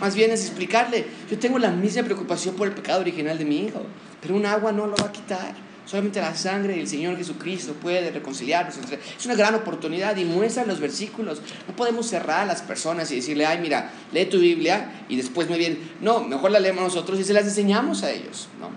[0.00, 3.64] Más bien es explicarle, yo tengo la misma preocupación por el pecado original de mi
[3.64, 3.82] hijo,
[4.22, 5.68] pero un agua no lo va a quitar.
[5.88, 8.76] Solamente la sangre del Señor Jesucristo puede reconciliarnos.
[9.18, 11.40] Es una gran oportunidad y muestra los versículos.
[11.66, 15.48] No podemos cerrar a las personas y decirle, ay, mira, lee tu Biblia y después
[15.48, 15.78] me viene.
[16.02, 18.48] No, mejor la leemos nosotros y se las enseñamos a ellos.
[18.60, 18.68] ¿no?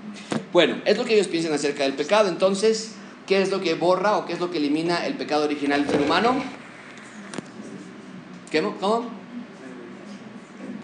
[0.54, 2.30] Bueno, es lo que ellos piensan acerca del pecado.
[2.30, 2.94] Entonces,
[3.32, 5.90] ¿Qué es lo que borra o qué es lo que elimina el pecado original del
[5.90, 6.44] ser humano?
[8.52, 9.10] ¿Qué, ¿Cómo?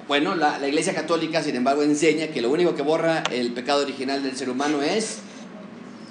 [0.08, 4.24] Bueno, la, Iglesia Católica, sin embargo, enseña que lo único que borra el pecado original
[4.24, 5.18] del ser humano es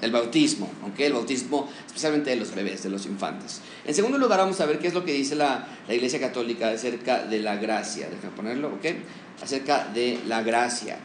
[0.03, 3.63] el bautismo, aunque el bautismo especialmente de los bebés, de los infantes.
[3.87, 6.69] En segundo lugar, vamos a ver qué es lo que dice la, la Iglesia Católica
[6.69, 8.11] acerca de la gracia.
[8.11, 8.85] Déjame ponerlo, ¿ok?
[9.43, 10.99] Acerca de la gracia.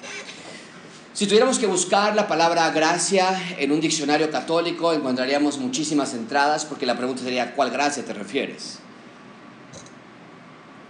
[1.14, 6.86] Si tuviéramos que buscar la palabra gracia en un diccionario católico, encontraríamos muchísimas entradas porque
[6.86, 8.80] la pregunta sería, ¿cuál gracia te refieres?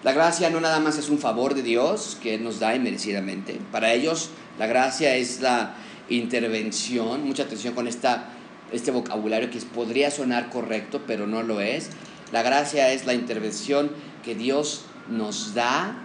[0.04, 3.60] La gracia no nada más es un favor de Dios que nos da inmerecidamente.
[3.72, 4.30] Para ellos
[4.60, 5.74] la gracia es la
[6.08, 8.26] intervención, mucha atención con esta,
[8.72, 11.90] este vocabulario que podría sonar correcto, pero no lo es.
[12.32, 13.90] La gracia es la intervención
[14.24, 15.96] que Dios nos da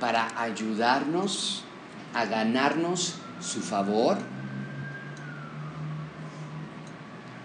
[0.00, 1.64] para ayudarnos
[2.12, 4.16] a ganarnos su favor.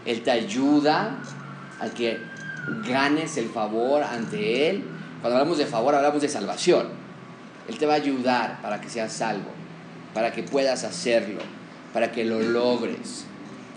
[0.06, 1.20] Él te ayuda
[1.80, 2.20] a que
[2.88, 4.84] ganes el favor ante Él.
[5.22, 6.88] Cuando hablamos de favor, hablamos de salvación.
[7.68, 9.52] Él te va a ayudar para que seas salvo,
[10.14, 11.42] para que puedas hacerlo,
[11.94, 13.26] para que lo logres.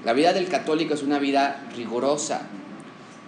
[0.04, 2.42] La vida del católico es una vida rigurosa.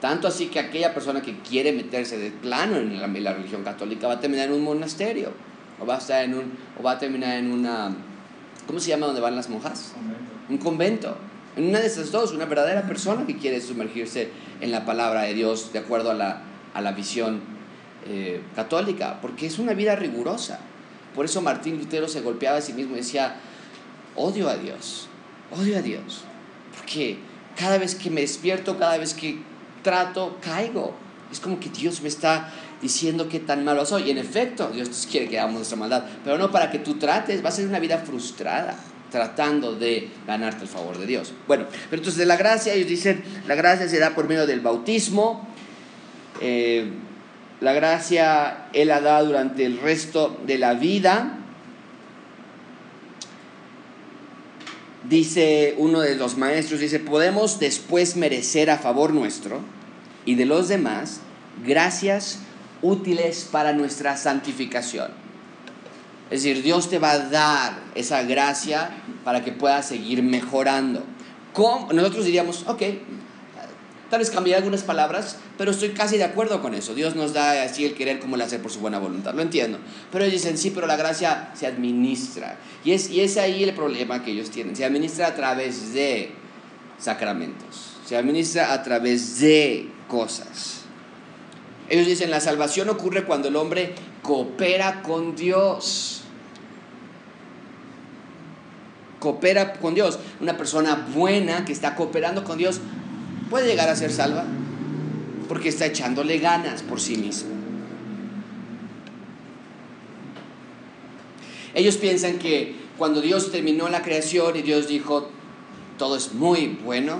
[0.00, 4.14] Tanto así que aquella persona que quiere meterse de plano en la, religión católica va
[4.14, 5.32] a terminar en un monasterio
[5.80, 7.94] o va a, estar en un, o va a terminar en una
[8.66, 9.92] ¿Cómo se llama donde van las monjas?
[10.48, 11.16] Un convento.
[11.56, 15.34] En una de esas dos, una verdadera persona que quiere sumergirse en la palabra de
[15.34, 17.40] Dios de acuerdo a la, a la visión
[18.06, 20.58] eh, católica, porque es una vida rigurosa.
[21.14, 23.36] Por eso Martín Lutero se golpeaba a sí mismo y decía,
[24.16, 25.08] odio a Dios,
[25.52, 26.24] odio a Dios,
[26.76, 27.18] porque
[27.56, 29.38] cada vez que me despierto, cada vez que
[29.82, 30.94] trato, caigo.
[31.30, 32.52] Es como que Dios me está
[32.84, 34.02] diciendo que tan malo soy.
[34.04, 37.42] Y en efecto, Dios quiere que hagamos nuestra maldad, pero no para que tú trates,
[37.42, 38.76] va a ser una vida frustrada.
[39.10, 41.32] tratando de ganarte el favor de Dios.
[41.46, 44.58] Bueno, pero entonces de la gracia, ellos dicen, la gracia se da por medio del
[44.60, 45.46] bautismo.
[46.40, 46.90] Eh,
[47.60, 51.38] la gracia Él la da durante el resto de la vida.
[55.08, 59.60] Dice uno de los maestros, dice, podemos después merecer a favor nuestro
[60.24, 61.20] y de los demás
[61.64, 62.40] gracias
[62.84, 65.10] útiles para nuestra santificación.
[66.30, 68.90] Es decir, Dios te va a dar esa gracia
[69.24, 71.02] para que puedas seguir mejorando.
[71.92, 72.82] Nosotros diríamos, ok,
[74.10, 76.94] tal vez cambiar algunas palabras, pero estoy casi de acuerdo con eso.
[76.94, 79.78] Dios nos da así el querer como el hacer por su buena voluntad, lo entiendo.
[80.12, 82.58] Pero ellos dicen, sí, pero la gracia se administra.
[82.84, 84.76] Y es, y es ahí el problema que ellos tienen.
[84.76, 86.32] Se administra a través de
[86.98, 90.83] sacramentos, se administra a través de cosas.
[91.88, 96.22] Ellos dicen, la salvación ocurre cuando el hombre coopera con Dios.
[99.20, 100.18] Coopera con Dios.
[100.40, 102.80] Una persona buena que está cooperando con Dios
[103.50, 104.44] puede llegar a ser salva
[105.48, 107.50] porque está echándole ganas por sí mismo.
[111.74, 115.28] Ellos piensan que cuando Dios terminó la creación y Dios dijo,
[115.98, 117.18] todo es muy bueno,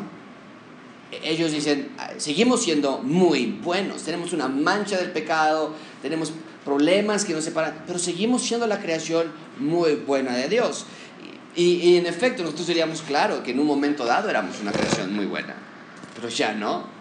[1.23, 6.33] ellos dicen, seguimos siendo muy buenos, tenemos una mancha del pecado, tenemos
[6.65, 10.87] problemas que nos separan, pero seguimos siendo la creación muy buena de Dios.
[11.57, 15.15] Y, y, en efecto, nosotros diríamos, claro, que en un momento dado éramos una creación
[15.15, 15.55] muy buena,
[16.15, 16.93] pero ya no.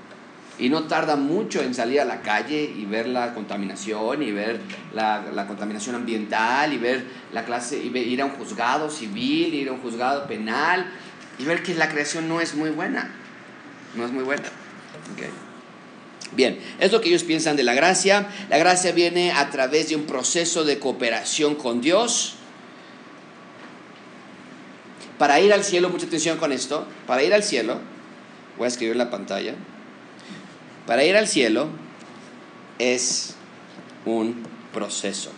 [0.59, 4.59] Y no tarda mucho en salir a la calle y ver la contaminación, y ver
[4.93, 9.69] la, la contaminación ambiental, y ver la clase, y ir a un juzgado civil, ir
[9.69, 10.85] a un juzgado penal,
[11.39, 13.22] y ver que la creación no es muy buena
[13.95, 14.43] no es muy buena.
[16.35, 18.27] Bien, es lo que ellos piensan de la gracia.
[18.49, 22.35] La gracia viene a través de un proceso de cooperación con Dios.
[25.17, 27.79] Para ir al cielo, mucha atención con esto, para ir al cielo,
[28.57, 29.53] voy a escribir en la pantalla,
[30.87, 31.69] para ir al cielo
[32.79, 33.35] es
[34.05, 35.31] un proceso.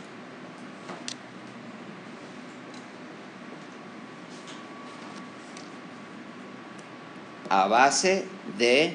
[7.50, 8.26] A base
[8.58, 8.94] de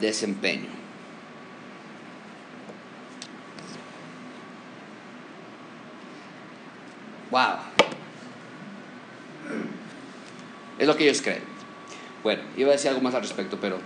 [0.00, 0.68] desempeño.
[7.30, 7.58] Wow.
[10.78, 11.42] Es lo que ellos creen.
[12.22, 13.78] Bueno, iba a decir algo más al respecto, pero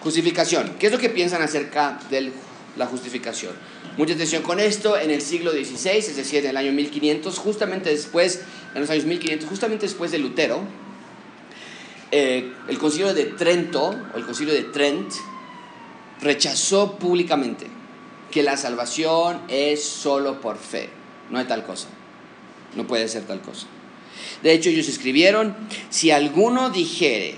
[0.00, 0.76] justificación.
[0.78, 2.32] ¿Qué es lo que piensan acerca de
[2.76, 3.54] la justificación?
[3.96, 4.98] Mucha atención con esto.
[4.98, 8.42] En el siglo XVI, es decir, en el año 1500, justamente después,
[8.74, 10.62] en los años 1500, justamente después de Lutero,
[12.10, 15.12] eh, el concilio de Trento, o el concilio de Trent,
[16.20, 17.66] rechazó públicamente
[18.30, 20.90] que la salvación es solo por fe.
[21.30, 21.88] No hay tal cosa.
[22.76, 23.66] No puede ser tal cosa.
[24.42, 25.56] De hecho, ellos escribieron,
[25.90, 27.36] si alguno dijere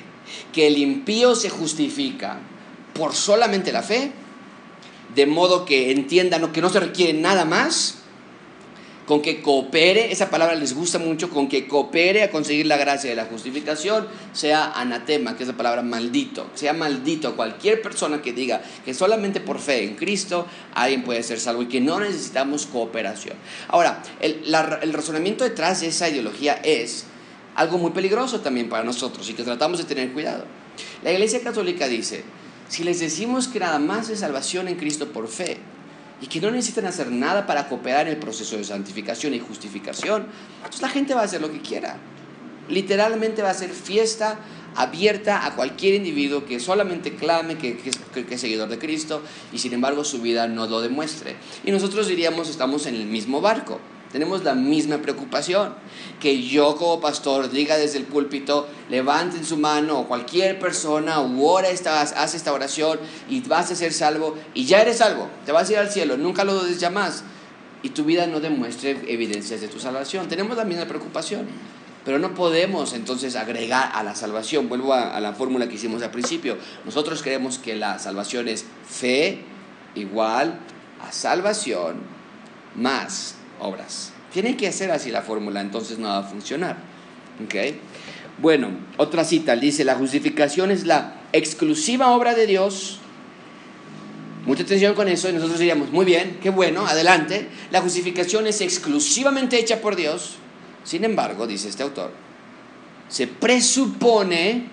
[0.52, 2.38] que el impío se justifica
[2.94, 4.12] por solamente la fe,
[5.14, 7.99] de modo que entiendan que no se requiere nada más,
[9.10, 13.10] con que coopere, esa palabra les gusta mucho, con que coopere a conseguir la gracia
[13.10, 18.32] de la justificación, sea anatema, que es la palabra maldito, sea maldito cualquier persona que
[18.32, 22.66] diga que solamente por fe en Cristo alguien puede ser salvo y que no necesitamos
[22.66, 23.34] cooperación.
[23.66, 24.44] Ahora, el,
[24.80, 27.06] el razonamiento detrás de esa ideología es
[27.56, 30.44] algo muy peligroso también para nosotros y que tratamos de tener cuidado.
[31.02, 32.22] La Iglesia Católica dice,
[32.68, 35.58] si les decimos que nada más es salvación en Cristo por fe,
[36.20, 40.26] y que no necesitan hacer nada para cooperar en el proceso de santificación y justificación,
[40.56, 41.98] entonces la gente va a hacer lo que quiera.
[42.68, 44.38] Literalmente va a ser fiesta
[44.76, 47.90] abierta a cualquier individuo que solamente clame que, que,
[48.34, 51.36] es seguidor de Cristo y sin embargo su vida no lo demuestre.
[51.64, 53.80] Y nosotros diríamos estamos en el mismo barco.
[54.12, 55.74] Tenemos la misma preocupación.
[56.18, 61.68] Que yo como pastor diga desde el púlpito, levanten su mano, cualquier persona, o ora
[61.68, 65.68] esta, hace esta oración y vas a ser salvo y ya eres salvo, te vas
[65.68, 67.24] a ir al cielo, nunca lo dudes ya más.
[67.82, 70.28] Y tu vida no demuestre evidencias de tu salvación.
[70.28, 71.46] Tenemos la misma preocupación.
[72.04, 74.70] Pero no podemos entonces agregar a la salvación.
[74.70, 76.56] Vuelvo a, a la fórmula que hicimos al principio.
[76.84, 79.42] Nosotros creemos que la salvación es fe
[79.94, 80.58] igual
[81.00, 81.96] a salvación
[82.74, 84.12] más obras.
[84.32, 86.76] Tiene que hacer así la fórmula, entonces no va a funcionar.
[87.44, 87.78] ¿Okay?
[88.38, 92.98] Bueno, otra cita, dice, la justificación es la exclusiva obra de Dios.
[94.46, 97.48] Mucha atención con eso y nosotros diríamos, muy bien, qué bueno, adelante.
[97.70, 100.36] La justificación es exclusivamente hecha por Dios.
[100.84, 102.12] Sin embargo, dice este autor,
[103.08, 104.68] se presupone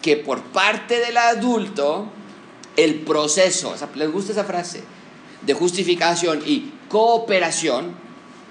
[0.00, 2.10] que por parte del adulto
[2.76, 4.82] el proceso, les gusta esa frase,
[5.42, 8.05] de justificación y cooperación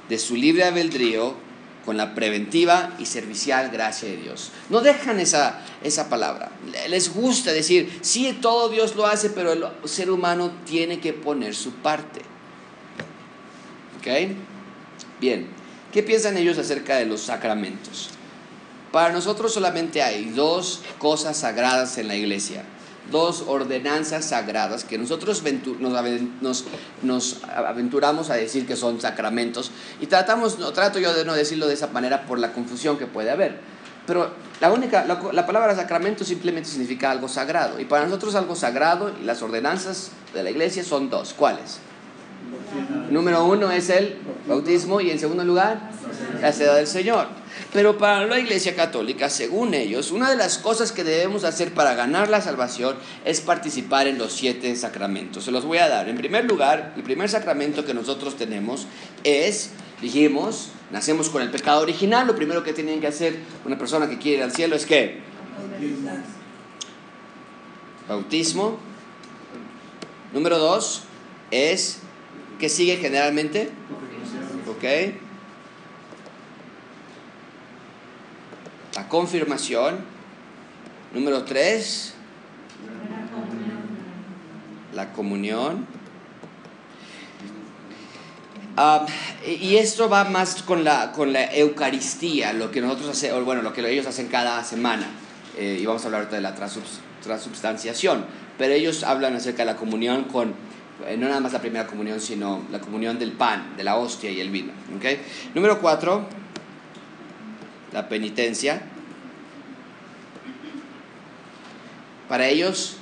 [0.10, 1.36] de su libre albedrío
[1.86, 4.52] con la preventiva y servicial gracia de Dios.
[4.70, 6.52] No dejan esa, esa palabra.
[6.90, 11.56] Les gusta decir, sí, todo Dios lo hace, pero el ser humano tiene que poner
[11.56, 12.22] su parte.
[14.00, 14.36] ¿Ok?
[15.20, 15.48] Bien,
[15.94, 18.10] ¿qué piensan ellos acerca de los sacramentos?
[18.92, 22.64] Para nosotros solamente hay dos cosas sagradas en la iglesia
[23.12, 25.44] dos ordenanzas sagradas que nosotros
[25.80, 26.66] nos,
[27.02, 31.68] nos, aventuramos a decir que son sacramentos y tratamos, no, trato yo de no decirlo
[31.68, 33.60] de esa manera por la confusión que puede haber.
[34.08, 34.30] Pero
[34.62, 37.80] la única, la, la, palabra sacramento simplemente significa algo sagrado.
[37.80, 41.34] Y para nosotros algo sagrado y las ordenanzas de la iglesia son dos.
[41.34, 41.80] ¿Cuáles?
[43.10, 45.90] Número uno es el bautismo y en segundo lugar
[46.42, 47.28] la seda del Señor.
[47.74, 51.94] Pero para la Iglesia Católica, según ellos, una de las cosas que debemos hacer para
[51.94, 52.96] ganar la salvación
[53.26, 55.44] es participar en los siete sacramentos.
[55.44, 56.08] Se los voy a dar.
[56.08, 58.88] En primer lugar, el primer sacramento que nosotros tenemos
[59.24, 62.28] es, dijimos, nacemos con el pecado original.
[62.28, 65.20] Lo primero que tienen que hacer una persona que quiere ir al cielo es que
[68.08, 68.78] bautismo.
[70.34, 71.04] Número dos
[71.52, 72.00] es
[72.60, 73.70] que sigue generalmente,
[74.70, 75.25] ¿ok?
[78.96, 79.98] La confirmación.
[81.14, 82.14] Número tres,
[84.94, 85.86] la comunión.
[88.78, 89.06] Ah,
[89.46, 93.72] y esto va más con la, con la Eucaristía, lo que nosotros hacemos, bueno, lo
[93.72, 95.08] que ellos hacen cada semana.
[95.58, 98.26] Eh, y vamos a hablar ahorita de la transubstanciación.
[98.58, 100.54] Pero ellos hablan acerca de la comunión con,
[101.06, 104.32] eh, no nada más la primera comunión, sino la comunión del pan, de la hostia
[104.32, 104.74] y el vino.
[104.98, 105.22] ¿okay?
[105.54, 106.28] Número cuatro,
[107.96, 108.82] la penitencia.
[112.28, 112.98] Para ellos,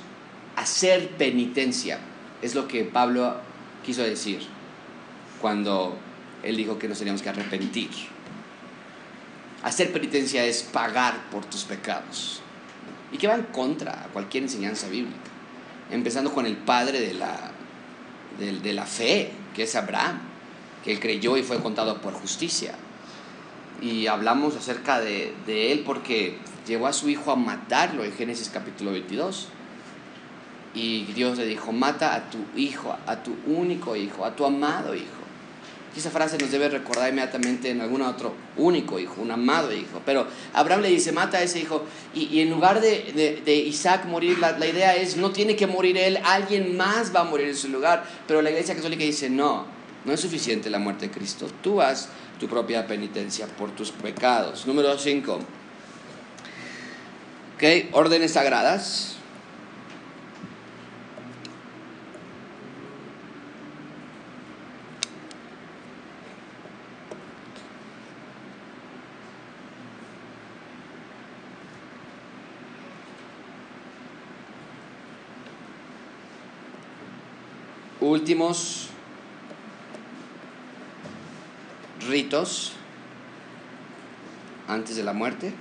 [0.54, 1.98] hacer penitencia
[2.42, 3.40] es lo que Pablo
[3.84, 4.46] quiso decir
[5.40, 5.98] cuando
[6.44, 7.90] él dijo que nos teníamos que arrepentir.
[9.64, 12.40] Hacer penitencia es pagar por tus pecados.
[13.10, 15.18] Y que va en contra a cualquier enseñanza bíblica.
[15.90, 17.50] Empezando con el padre de la,
[18.38, 20.20] de la fe, que es Abraham,
[20.84, 22.76] que él creyó y fue contado por justicia
[23.80, 28.50] y hablamos acerca de, de, él porque llevó a su hijo a matarlo en Génesis
[28.52, 29.48] capítulo 22.
[30.74, 34.94] Y Dios le dijo, mata a tu hijo, a tu único hijo, a tu amado
[34.94, 35.24] hijo.
[35.94, 40.02] Y esa frase nos debe recordar inmediatamente en algún otro único hijo, un amado hijo.
[40.04, 41.84] Pero Abraham le dice, mata a ese hijo.
[42.12, 45.54] Y, y en lugar de, de, de Isaac morir, la, la, idea es, no tiene
[45.54, 48.04] que morir él, alguien más va a morir en su lugar.
[48.26, 49.66] Pero la iglesia católica dice, no,
[50.04, 51.46] no es suficiente la muerte de Cristo.
[51.62, 52.08] Tú haz
[52.38, 54.66] tu propia penitencia por tus pecados.
[54.66, 55.38] Número 5.
[57.54, 57.62] ¿Ok?
[57.92, 59.16] Órdenes sagradas.
[78.00, 78.93] Últimos
[82.06, 82.72] ritos
[84.68, 85.52] antes de la muerte.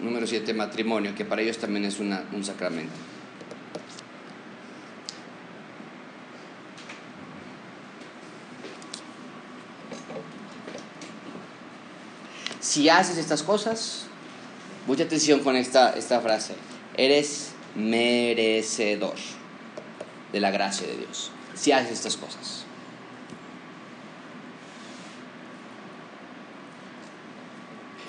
[0.00, 2.94] Número 7, matrimonio, que para ellos también es una, un sacramento.
[12.60, 14.06] Si haces estas cosas,
[14.86, 16.54] Mucha atención con esta, esta frase.
[16.96, 19.16] Eres merecedor
[20.32, 22.64] de la gracia de Dios si haces estas cosas.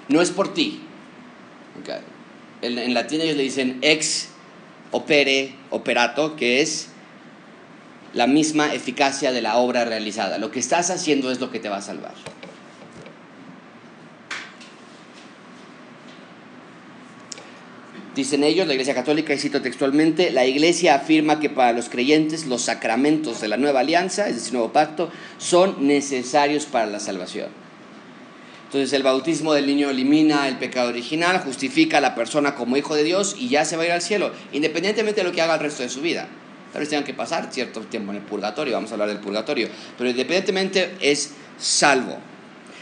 [0.09, 0.82] No es por ti.
[2.61, 4.30] En, en, latín ellos le dicen ex
[4.91, 6.88] opere operato, que es
[8.13, 10.38] la misma eficacia de la obra realizada.
[10.38, 12.13] Lo que estás haciendo es lo que te va a salvar.
[18.18, 22.47] Dicen ellos, la Iglesia Católica, y cito textualmente, la Iglesia afirma que para los creyentes
[22.47, 27.49] los sacramentos de la nueva alianza, es decir, nuevo pacto, son necesarios para la salvación.
[28.65, 32.95] Entonces el bautismo del niño elimina el pecado original, justifica a la persona como hijo
[32.95, 35.53] de Dios y ya se va a ir al cielo, independientemente de lo que haga
[35.53, 36.28] el resto de su vida.
[36.74, 39.70] Tal vez tengan que pasar cierto tiempo en el purgatorio, vamos a hablar del purgatorio,
[39.95, 42.18] pero independientemente es salvo.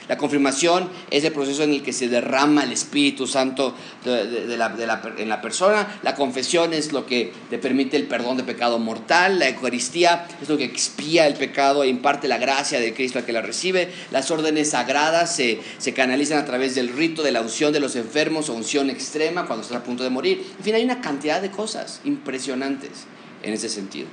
[0.07, 5.01] La confirmación es el proceso en el que se derrama el Espíritu Santo de, la,
[5.17, 5.99] en la persona.
[6.03, 9.39] La confesión es lo que te permite el perdón de pecado mortal.
[9.39, 13.25] La Eucaristía es lo que expía el pecado e imparte la gracia de Cristo al
[13.25, 13.91] que la recibe.
[14.11, 17.95] Las órdenes sagradas se, se canalizan a través del rito de la unción de los
[17.95, 20.45] enfermos o unción extrema cuando estás a punto de morir.
[20.57, 23.05] En fin, hay una cantidad de cosas impresionantes
[23.43, 24.07] en ese sentido.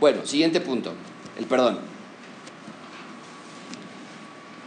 [0.00, 0.92] Bueno, siguiente punto,
[1.38, 1.97] el perdón.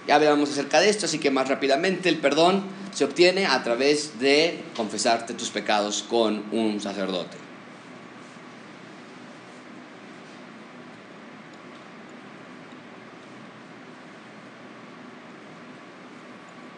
[0.08, 4.20] Ya hablamos acerca de esto, así que más rápidamente el perdón se obtiene a través
[4.20, 7.38] de confesarte tus pecados con un sacerdote.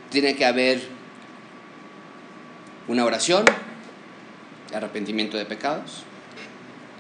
[0.10, 0.82] Tiene que haber
[2.88, 3.46] una oración
[4.74, 6.04] arrepentimiento de pecados.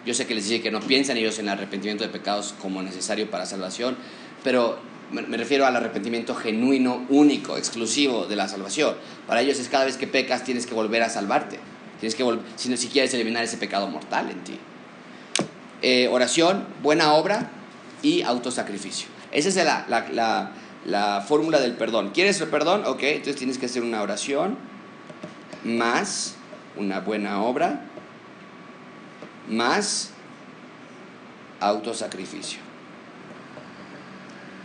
[0.06, 2.82] Yo sé que les dice que no piensan ellos en el arrepentimiento de pecados como
[2.82, 3.96] necesario para salvación,
[4.44, 4.80] pero
[5.14, 8.96] me refiero al arrepentimiento genuino, único, exclusivo de la salvación.
[9.28, 11.60] Para ellos es cada vez que pecas tienes que volver a salvarte.
[12.00, 14.60] Tienes que si, si quieres eliminar ese pecado mortal en ti.
[15.82, 17.52] Eh, oración, buena obra
[18.02, 19.08] y autosacrificio.
[19.32, 20.52] Esa es la, la,
[20.86, 22.12] la fórmula del perdón.
[22.14, 22.84] ¿Quieres el perdón?
[22.86, 24.58] Ok, entonces tienes que hacer una oración
[25.64, 26.36] más
[26.76, 27.82] una buena obra
[29.48, 30.12] más
[31.60, 32.60] autosacrificio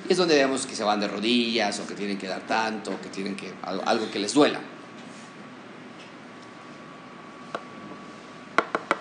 [0.09, 3.01] es donde vemos que se van de rodillas o que tienen que dar tanto, o
[3.01, 4.61] que tienen que algo, que les duela.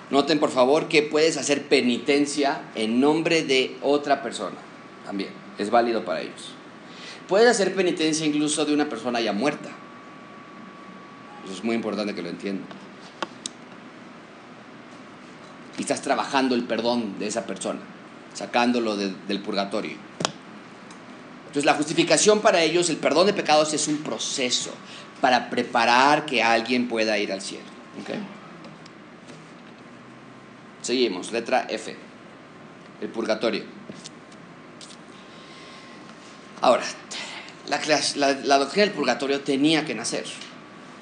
[0.09, 4.57] Noten por favor que puedes hacer penitencia en nombre de otra persona.
[5.05, 6.53] También es válido para ellos.
[7.27, 9.69] Puedes hacer penitencia incluso de una persona ya muerta.
[11.43, 12.67] Eso es muy importante que lo entiendan.
[15.77, 17.79] Y estás trabajando el perdón de esa persona,
[18.33, 20.07] sacándolo del purgatorio.
[21.57, 24.69] Entonces la justificación para ellos, el perdón de pecados es un proceso
[25.21, 27.65] para preparar que alguien pueda ir al cielo.
[30.83, 31.95] Seguimos, letra F,
[33.01, 33.63] el purgatorio.
[36.61, 36.83] Ahora,
[37.65, 40.25] la, la, doctrina del purgatorio tenía que nacer.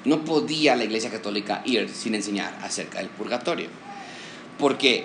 [0.06, 3.68] No podía la Iglesia Católica ir sin enseñar acerca del purgatorio.
[4.58, 5.04] Porque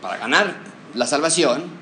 [0.00, 0.56] para ganar
[0.94, 1.75] la salvación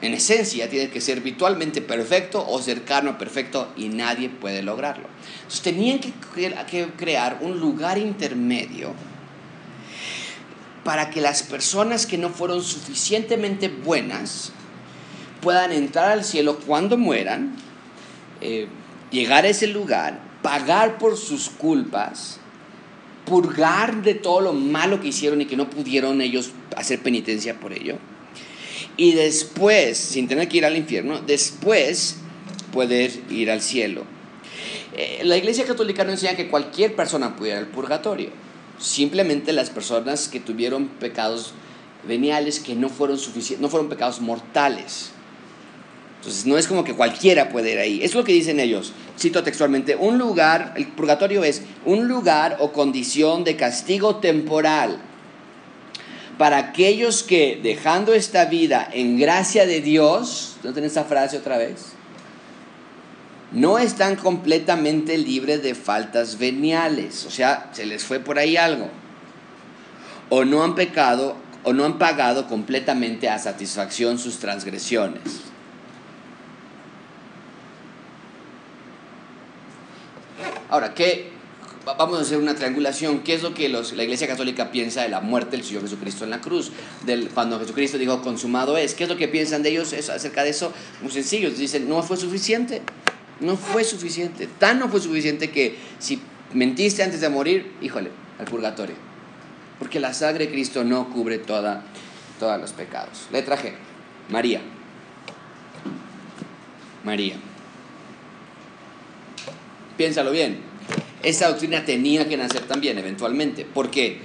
[0.00, 5.08] en esencia tiene que ser virtualmente perfecto o cercano a perfecto y nadie puede lograrlo.
[5.38, 6.12] Entonces tenían que,
[6.96, 8.92] crear un lugar intermedio
[10.84, 14.52] para que las personas que no fueron suficientemente buenas
[15.40, 17.56] puedan entrar al cielo cuando mueran,
[18.40, 18.68] eh,
[19.10, 22.38] llegar a ese lugar, pagar por sus culpas,
[23.26, 27.72] purgar de todo lo malo que hicieron y que no pudieron ellos hacer penitencia por
[27.72, 27.98] ello
[28.98, 32.16] y después, sin tener que ir al infierno, después
[32.72, 34.02] poder ir al cielo.
[34.94, 38.30] Eh, la Iglesia Católica no enseña que cualquier persona pudiera ir al purgatorio,
[38.78, 41.52] simplemente las personas que tuvieron pecados
[42.06, 43.18] veniales que no fueron,
[43.60, 45.10] no fueron pecados mortales.
[46.16, 48.00] Entonces no es como que cualquiera puede ir ahí.
[48.02, 48.92] Es lo que dicen ellos.
[49.16, 55.00] Cito textualmente, un lugar, el purgatorio es un lugar o condición de castigo temporal
[56.38, 61.58] para aquellos que dejando esta vida en gracia de Dios, ¿no tienen esa frase otra
[61.58, 61.92] vez?
[63.50, 68.88] No están completamente libres de faltas veniales, o sea, se les fue por ahí algo.
[70.30, 75.22] O no han pecado o no han pagado completamente a satisfacción sus transgresiones.
[80.70, 81.32] Ahora, ¿qué,
[81.96, 83.20] vamos a hacer una triangulación.
[83.20, 86.30] ¿Qué es lo que la Iglesia Católica piensa de la muerte del Señor Jesucristo en
[86.30, 86.72] la cruz?
[87.06, 88.94] Del, cuando Jesucristo dijo, consumado es.
[88.94, 90.72] ¿Qué es lo que piensan de ellos acerca de eso?
[91.02, 91.50] Muy sencillo.
[91.50, 92.82] Dicen, no fue suficiente.
[93.40, 94.48] No fue suficiente.
[94.58, 96.20] Tan no fue suficiente que si
[96.52, 98.96] mentiste antes de morir, híjole, al purgatorio.
[99.78, 101.84] Porque la sangre de Cristo no cubre toda,
[102.40, 103.28] todos los pecados.
[103.30, 103.72] Letra G.
[104.28, 104.60] María.
[107.04, 107.36] María.
[109.96, 110.67] Piénsalo bien
[111.22, 114.20] esa doctrina tenía que nacer también eventualmente, porque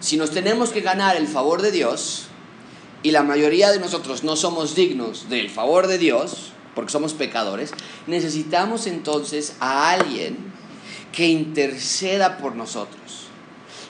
[0.00, 2.26] si nos tenemos que ganar el favor de Dios,
[3.02, 7.72] y la mayoría de nosotros no somos dignos del favor de Dios, porque somos pecadores,
[8.06, 10.36] necesitamos entonces a alguien
[11.12, 13.26] que interceda por nosotros.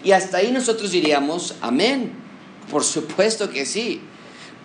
[0.03, 2.13] Y hasta ahí nosotros diríamos, amén,
[2.71, 4.01] por supuesto que sí.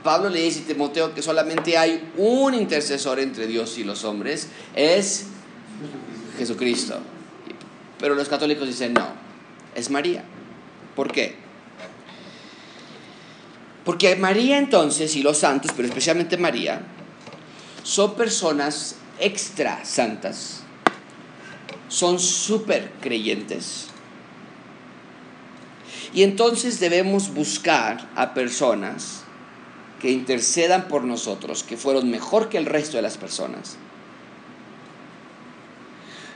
[0.04, 4.48] Pablo le dice a Timoteo que solamente hay un intercesor entre Dios y los hombres,
[4.76, 5.26] es
[6.38, 7.00] Jesucristo.
[8.06, 9.08] Pero los católicos dicen, no,
[9.74, 10.24] es María.
[10.96, 11.34] ¿Por qué?
[13.84, 16.84] Porque María entonces y los santos, pero especialmente María,
[17.82, 20.62] son personas extra santas
[21.88, 23.88] son súper creyentes.
[26.14, 29.24] Y entonces debemos buscar a personas
[30.00, 33.78] que intercedan por nosotros, que fueron mejor que el resto de las personas.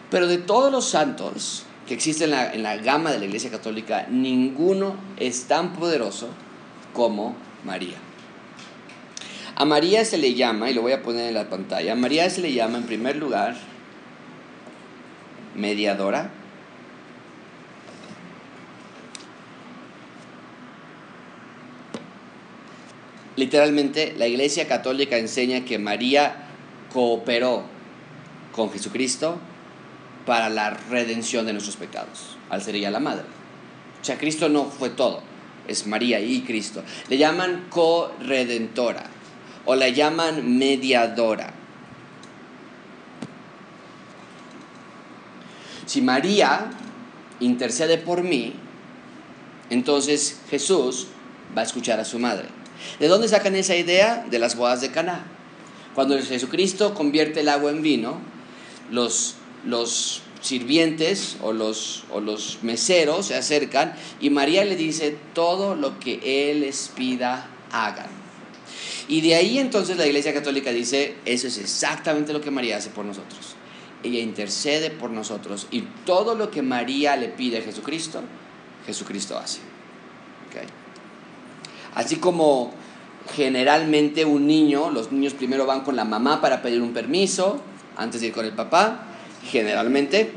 [0.10, 3.50] Pero de todos los santos que existen en la, en la gama de la Iglesia
[3.50, 6.30] Católica, ninguno es tan poderoso
[6.94, 7.98] como María.
[9.56, 12.30] A María se le llama, y lo voy a poner en la pantalla, a María
[12.30, 13.56] se le llama en primer lugar
[15.56, 16.32] mediadora.
[23.36, 26.48] Literalmente, la Iglesia Católica enseña que María
[26.92, 27.64] cooperó
[28.54, 29.40] con Jesucristo
[30.26, 33.24] para la redención de nuestros pecados, al ser ella la madre.
[34.02, 35.22] O sea, Cristo no fue todo,
[35.68, 36.84] es María y Cristo.
[37.10, 39.04] Le llaman corredentora
[39.66, 41.54] o la llaman mediadora.
[45.86, 46.70] Si María
[47.40, 48.54] intercede por mí,
[49.70, 51.08] entonces Jesús
[51.58, 52.48] va a escuchar a su madre.
[53.00, 54.26] ¿De dónde sacan esa idea?
[54.30, 55.26] De las bodas de Caná.
[55.96, 58.20] Cuando Jesucristo convierte el agua en vino,
[58.92, 65.76] los, los sirvientes o los, o los meseros se acercan y María le dice todo
[65.76, 68.08] lo que Él les pida hagan.
[69.08, 72.90] Y de ahí entonces la Iglesia Católica dice, eso es exactamente lo que María hace
[72.90, 73.56] por nosotros.
[74.04, 78.22] Ella intercede por nosotros y todo lo que María le pide a Jesucristo,
[78.86, 79.60] Jesucristo hace.
[81.96, 82.72] Así como
[83.36, 87.62] generalmente un niño, los niños primero van con la mamá para pedir un permiso
[87.98, 89.09] antes de ir con el papá,
[89.46, 90.32] generalmente.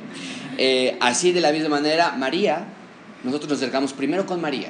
[0.58, 2.66] Eh, así de la misma manera, María,
[3.24, 4.68] nosotros nos acercamos primero con María,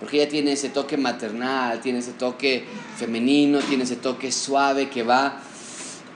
[0.00, 2.64] porque ella tiene ese toque maternal, tiene ese toque
[2.96, 5.40] femenino, tiene ese toque suave que va,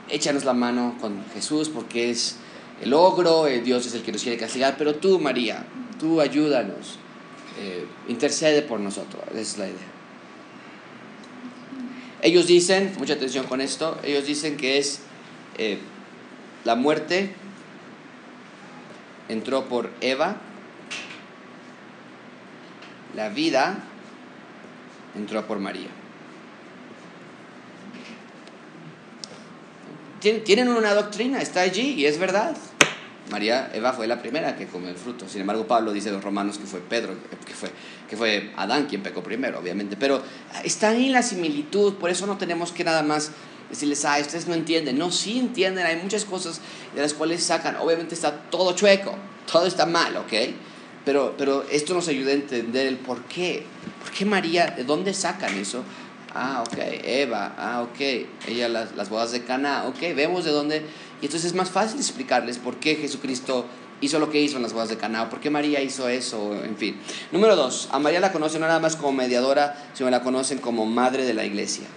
[0.09, 2.37] échanos la mano con Jesús porque es
[2.81, 5.65] el ogro, el Dios es el que nos quiere castigar, pero tú María,
[5.99, 6.99] tú ayúdanos,
[7.59, 9.97] eh, intercede por nosotros, esa es la idea.
[12.21, 15.01] Ellos dicen, mucha atención con esto, ellos dicen que es
[15.57, 15.79] eh,
[16.67, 17.33] la muerte
[19.29, 20.35] entró por Eva,
[23.15, 23.77] la vida
[25.15, 25.87] entró por María.
[30.19, 32.57] Tienen una doctrina, está allí y es verdad.
[33.31, 35.29] María, Eva fue la primera que comió el fruto.
[35.29, 37.15] Sin embargo, Pablo dice de los romanos que fue Pedro,
[37.45, 37.71] que fue,
[38.09, 39.95] que fue Adán quien pecó primero, obviamente.
[39.95, 40.21] Pero
[40.65, 43.31] está ahí la similitud, por eso no tenemos que nada más
[43.69, 44.97] decirles, ah, ustedes no entienden.
[44.97, 46.61] No, sí entienden, hay muchas cosas
[46.95, 47.77] de las cuales sacan.
[47.77, 49.15] Obviamente está todo chueco,
[49.51, 50.33] todo está mal, ¿ok?
[51.05, 53.65] Pero, pero esto nos ayuda a entender el por qué.
[54.01, 55.83] ¿Por qué María, de dónde sacan eso?
[56.33, 57.99] Ah, ok, Eva, ah, ok,
[58.47, 60.85] ella las, las bodas de Cana, ok, vemos de dónde.
[61.21, 63.65] Y entonces es más fácil explicarles por qué Jesucristo
[64.01, 66.77] hizo lo que hizo en las bodas de Cana, por qué María hizo eso, en
[66.77, 66.99] fin.
[67.31, 70.85] Número dos, a María la conocen no nada más como mediadora, sino la conocen como
[70.85, 71.87] madre de la iglesia.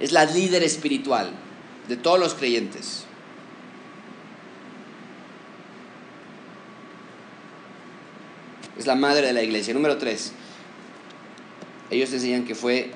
[0.00, 1.30] Es la líder espiritual
[1.86, 3.04] de todos los creyentes.
[8.78, 9.74] Es la madre de la iglesia.
[9.74, 10.32] Número tres,
[11.90, 12.92] ellos enseñan que fue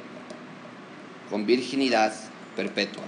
[1.29, 2.15] con virginidad
[2.57, 3.03] perpetua.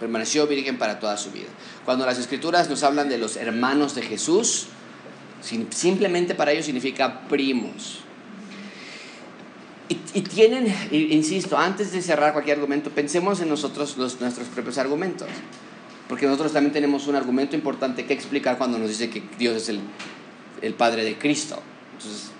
[0.00, 1.48] Permaneció virgen para toda su vida.
[1.84, 4.68] Cuando las escrituras nos hablan de los hermanos de Jesús,
[5.40, 8.00] simplemente para ellos significa primos.
[9.88, 15.28] Y, tienen, insisto, antes de cerrar cualquier argumento, pensemos en nosotros los, nuestros propios argumentos.
[16.08, 19.68] Porque nosotros también tenemos un argumento importante que explicar cuando nos dice que Dios es
[19.68, 19.80] el,
[20.62, 21.60] el Padre de Cristo.
[21.96, 22.30] Entonces,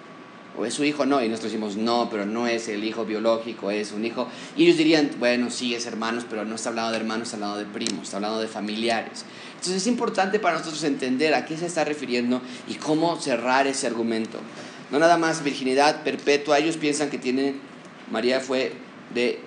[0.65, 1.23] es su hijo, no.
[1.23, 4.29] Y nosotros decimos, no, pero no es el hijo biológico, es un hijo.
[4.57, 7.59] Y ellos dirían, bueno, sí, es hermanos, pero no está hablando de hermanos, está hablando
[7.59, 9.25] de primos, está hablando de familiares.
[9.51, 13.87] Entonces es importante para nosotros entender a qué se está refiriendo y cómo cerrar ese
[13.87, 14.39] argumento.
[14.91, 17.55] No nada más virginidad perpetua, ellos piensan que tiene,
[18.11, 18.73] María fue
[19.15, 19.39] de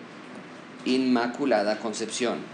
[0.85, 2.52] inmaculada concepción.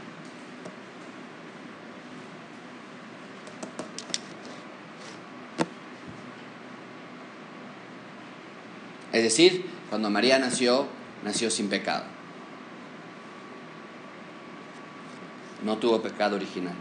[9.12, 10.88] Es decir, cuando María nació,
[11.24, 12.04] nació sin pecado.
[15.64, 16.76] No tuvo pecado original.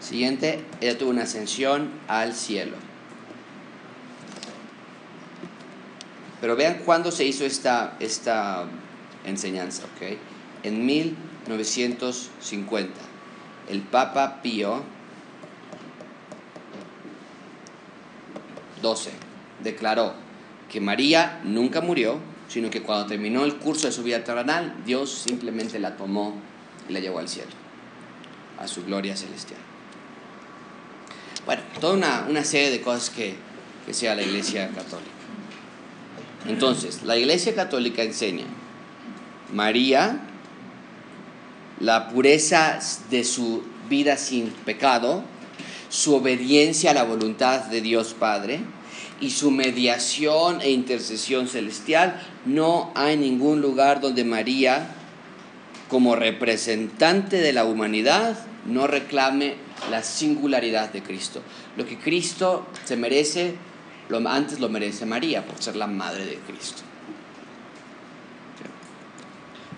[0.00, 2.76] Siguiente, ella tuvo una ascensión al cielo.
[6.40, 8.64] Pero vean cuándo se hizo esta, esta
[9.24, 10.18] enseñanza, ¿ok?
[10.64, 13.09] En 1950,
[13.70, 14.82] el Papa Pío
[18.82, 19.12] XII
[19.62, 20.14] declaró
[20.70, 22.18] que María nunca murió,
[22.48, 26.34] sino que cuando terminó el curso de su vida terrenal, Dios simplemente la tomó
[26.88, 27.50] y la llevó al cielo,
[28.58, 29.60] a su gloria celestial.
[31.46, 33.34] Bueno, toda una, una serie de cosas que,
[33.86, 35.10] que sea la Iglesia Católica.
[36.46, 38.44] Entonces, la Iglesia Católica enseña
[39.52, 40.20] María,
[41.80, 42.78] la pureza
[43.10, 45.24] de su vida sin pecado,
[45.88, 48.60] su obediencia a la voluntad de Dios Padre
[49.20, 52.22] y su mediación e intercesión celestial.
[52.46, 54.94] No hay ningún lugar donde María,
[55.88, 59.54] como representante de la humanidad, no reclame
[59.90, 61.42] la singularidad de Cristo.
[61.76, 63.54] Lo que Cristo se merece,
[64.08, 66.82] lo, antes lo merece María por ser la madre de Cristo.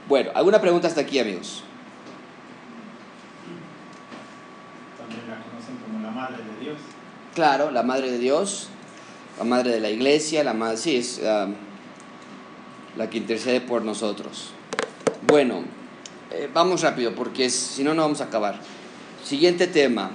[0.09, 1.63] Bueno, ¿alguna pregunta hasta aquí, amigos?
[4.99, 6.11] También la conocen como la
[7.35, 8.69] Claro, la madre de Dios,
[9.39, 11.49] la madre de la iglesia, la madre, sí, es ah,
[12.97, 14.51] la que intercede por nosotros.
[15.27, 15.65] Bueno,
[16.31, 18.61] eh, vamos rápido porque si no, no vamos a acabar.
[19.25, 20.11] Siguiente tema.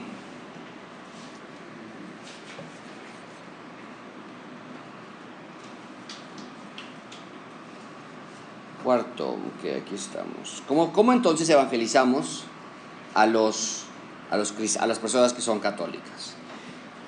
[8.83, 10.63] Cuarto, ok, aquí estamos.
[10.67, 12.43] ¿Cómo, cómo entonces evangelizamos
[13.13, 13.86] a, los,
[14.29, 16.33] a, los, a las personas que son católicas?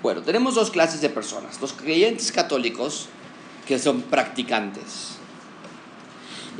[0.01, 1.59] Bueno, tenemos dos clases de personas.
[1.61, 3.07] Los creyentes católicos
[3.67, 5.15] que son practicantes.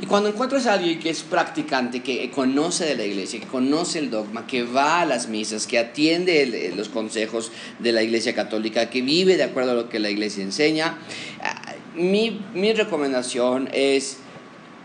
[0.02, 3.98] Y cuando encuentras a alguien que es practicante, que conoce de la iglesia, que conoce
[3.98, 7.50] el dogma, que va a las misas, que atiende el- eh, los consejos
[7.80, 10.96] de la iglesia católica, que vive de acuerdo a lo que la iglesia enseña,
[11.42, 14.18] ah, mi, mi recomendación es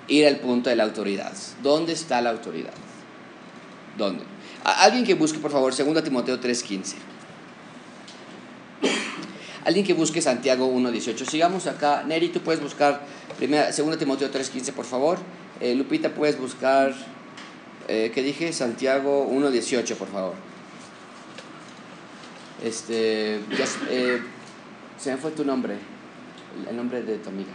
[0.10, 1.32] ir al punto de la autoridad.
[1.64, 2.74] ¿Dónde está la autoridad?
[3.98, 4.24] ¿Dónde?
[4.66, 6.96] Alguien que busque, por favor, 2 Timoteo 3:15.
[9.64, 11.26] Alguien que busque Santiago 1.18.
[11.26, 12.04] Sigamos acá.
[12.04, 13.02] Neri, tú puedes buscar
[13.38, 15.18] primera, 2 Timoteo 3.15, por favor.
[15.60, 16.94] Eh, Lupita, puedes buscar,
[17.88, 18.54] eh, ¿qué dije?
[18.54, 20.34] Santiago 1.18, por favor.
[22.64, 24.22] Este, ya eh,
[24.98, 25.76] se me fue tu nombre,
[26.70, 27.52] el- nombre de tu amiga.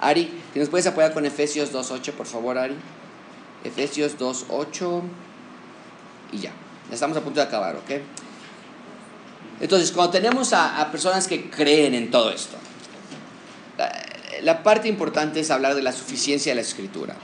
[0.00, 2.76] Ari, si nos puedes apoyar con Efesios 2.8, por favor, Ari.
[3.64, 5.02] Efesios 2.8
[6.32, 6.52] y ya.
[6.90, 7.90] Estamos a punto de acabar, ¿ok?
[9.60, 12.56] Entonces, cuando tenemos a, a personas que creen en todo esto,
[13.78, 13.92] la,
[14.42, 17.14] la parte importante es hablar de la suficiencia de la escritura.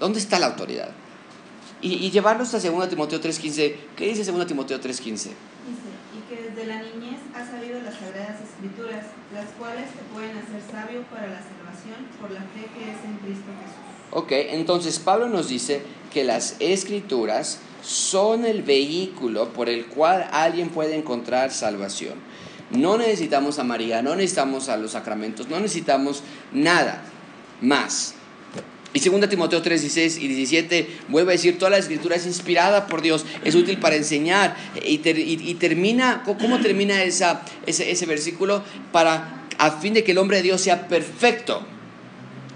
[0.00, 0.90] ¿Dónde está la autoridad?
[1.80, 3.76] Y, y llevarlos a 2 Timoteo 3.15.
[3.96, 4.84] ¿Qué dice 2 Timoteo 3.15?
[5.04, 5.32] Dice,
[6.16, 10.62] y que desde la niñez has sabido las sagradas escrituras, las cuales te pueden hacer
[10.70, 13.84] sabio para la salvación por la fe que es en Cristo Jesús.
[14.10, 15.82] Ok, entonces Pablo nos dice
[16.12, 22.14] que las escrituras son el vehículo por el cual alguien puede encontrar salvación.
[22.70, 26.22] No necesitamos a María, no necesitamos a los sacramentos, no necesitamos
[26.52, 27.02] nada
[27.60, 28.14] más.
[28.94, 32.86] Y 2 Timoteo 3, 16 y 17 vuelve a decir, toda la escritura es inspirada
[32.86, 34.56] por Dios, es útil para enseñar.
[34.84, 38.62] Y, y termina, ¿cómo termina esa, ese, ese versículo?
[38.92, 41.66] Para, a fin de que el hombre de Dios sea perfecto.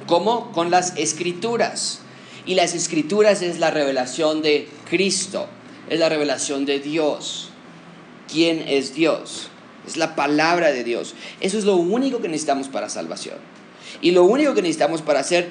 [0.07, 0.53] ¿Cómo?
[0.53, 2.01] Con las escrituras.
[2.47, 5.47] Y las escrituras es la revelación de Cristo,
[5.89, 7.51] es la revelación de Dios.
[8.31, 9.49] ¿Quién es Dios?
[9.87, 11.15] Es la palabra de Dios.
[11.41, 13.37] Eso es lo único que necesitamos para salvación.
[14.03, 15.51] Y lo único que necesitamos para ser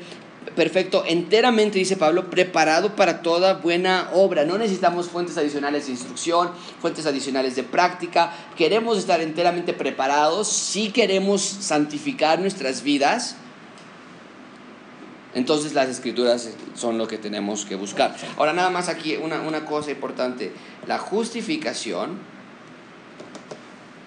[0.56, 4.46] perfecto, enteramente, dice Pablo, preparado para toda buena obra.
[4.46, 8.34] No necesitamos fuentes adicionales de instrucción, fuentes adicionales de práctica.
[8.56, 10.48] Queremos estar enteramente preparados.
[10.48, 13.36] Si queremos santificar nuestras vidas,
[15.34, 18.16] entonces las escrituras son lo que tenemos que buscar.
[18.38, 20.52] Ahora nada más aquí una, una cosa importante.
[20.88, 22.18] La justificación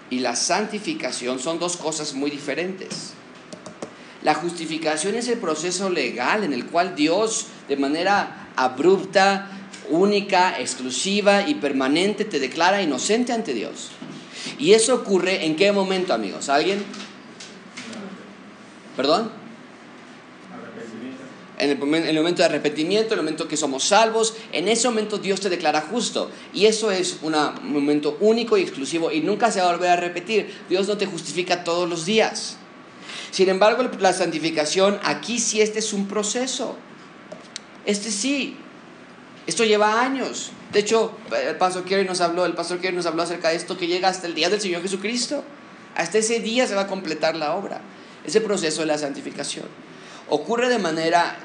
[0.09, 3.13] y la santificación son dos cosas muy diferentes.
[4.23, 9.49] La justificación es el proceso legal en el cual Dios de manera abrupta,
[9.89, 13.91] única, exclusiva y permanente te declara inocente ante Dios.
[14.59, 16.49] ¿Y eso ocurre en qué momento, amigos?
[16.49, 16.83] ¿Alguien?
[18.95, 19.40] ¿Perdón?
[21.61, 24.67] En el, momen- en el momento de arrepentimiento, en el momento que somos salvos, en
[24.67, 26.31] ese momento Dios te declara justo.
[26.53, 29.95] Y eso es un momento único y exclusivo y nunca se va a volver a
[29.95, 30.51] repetir.
[30.67, 32.57] Dios no te justifica todos los días.
[33.29, 36.75] Sin embargo, la santificación, aquí sí este es un proceso.
[37.85, 38.57] Este sí.
[39.47, 40.51] Esto lleva años.
[40.73, 41.11] De hecho,
[41.47, 44.07] el pastor Kerry nos habló, el pastor Kerry nos habló acerca de esto que llega
[44.09, 45.43] hasta el día del Señor Jesucristo.
[45.95, 47.81] Hasta ese día se va a completar la obra.
[48.25, 49.65] Ese proceso de la santificación
[50.29, 51.37] ocurre de manera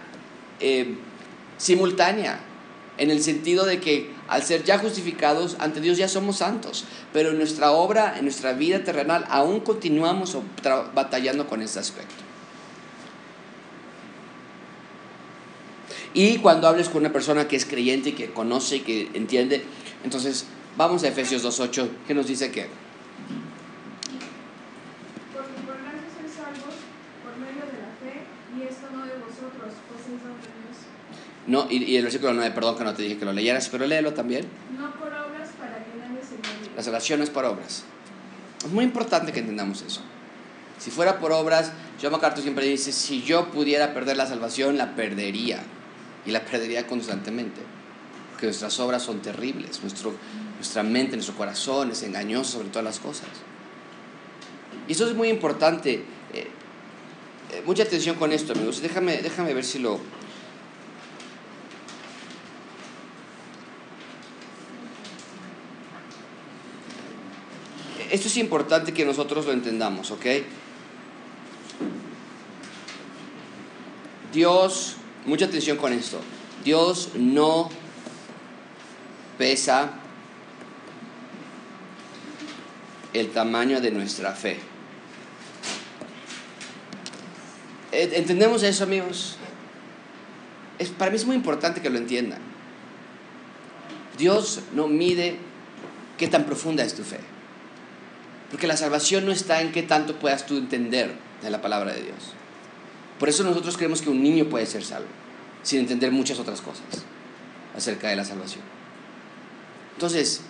[0.60, 0.96] eh,
[1.58, 2.40] simultánea,
[2.98, 7.30] en el sentido de que al ser ya justificados ante Dios ya somos santos, pero
[7.30, 10.36] en nuestra obra, en nuestra vida terrenal, aún continuamos
[10.94, 12.26] batallando con ese aspecto.
[16.16, 19.62] Y cuando hables con una persona que es creyente y que conoce y que entiende,
[20.02, 20.46] entonces
[20.76, 22.68] vamos a Efesios 2.8, que nos dice que
[25.34, 26.74] Porque por gracia sois salvos
[27.20, 28.24] por medio de la fe,
[28.56, 30.88] y esto no de vosotros, pues es don de Dios.
[31.46, 33.86] No, y, y el versículo 9, perdón que no te dije que lo leyeras, pero
[33.86, 34.46] léelo también.
[34.76, 36.76] No por obras para que nadie se gloríe.
[36.76, 37.84] La salvación no es por obras.
[38.64, 40.00] Es muy importante que entendamos eso.
[40.78, 41.72] Si fuera por obras,
[42.02, 45.60] John MacArthur siempre dice, si yo pudiera perder la salvación, la perdería.
[46.26, 47.60] Y la perdería constantemente.
[48.32, 49.80] Porque nuestras obras son terribles.
[49.82, 50.14] Nuestro,
[50.56, 53.28] nuestra mente, nuestro corazón es engañoso sobre todas las cosas.
[54.88, 56.04] Y eso es muy importante.
[56.34, 56.48] Eh,
[57.52, 58.82] eh, mucha atención con esto, amigos.
[58.82, 60.00] Déjame, déjame ver si lo,
[68.16, 70.26] esto es importante que nosotros lo entendamos, ¿ok?
[74.32, 76.20] Dios, mucha atención con esto,
[76.64, 77.70] Dios no
[79.38, 79.92] pesa
[83.12, 84.58] el tamaño de nuestra fe.
[87.92, 89.36] ¿E- ¿Entendemos eso, amigos?
[90.78, 92.40] Es, para mí es muy importante que lo entiendan.
[94.18, 95.36] Dios no mide
[96.18, 97.20] qué tan profunda es tu fe.
[98.50, 102.02] Porque la salvación no está en qué tanto puedas tú entender de la palabra de
[102.02, 102.34] Dios.
[103.18, 105.08] Por eso nosotros creemos que un niño puede ser salvo,
[105.62, 106.84] sin entender muchas otras cosas
[107.76, 108.62] acerca de la salvación.
[109.94, 110.42] Entonces,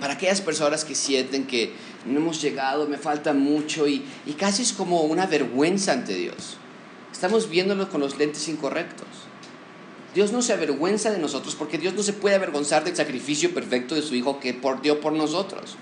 [0.00, 1.72] para aquellas personas que sienten que
[2.04, 6.58] no hemos llegado, me falta mucho y, y casi es como una vergüenza ante Dios,
[7.12, 9.06] estamos viéndolo con los lentes incorrectos.
[10.14, 13.96] Dios no se avergüenza de nosotros porque Dios no se puede avergonzar del sacrificio perfecto
[13.96, 15.76] de su Hijo que por, dio por nosotros.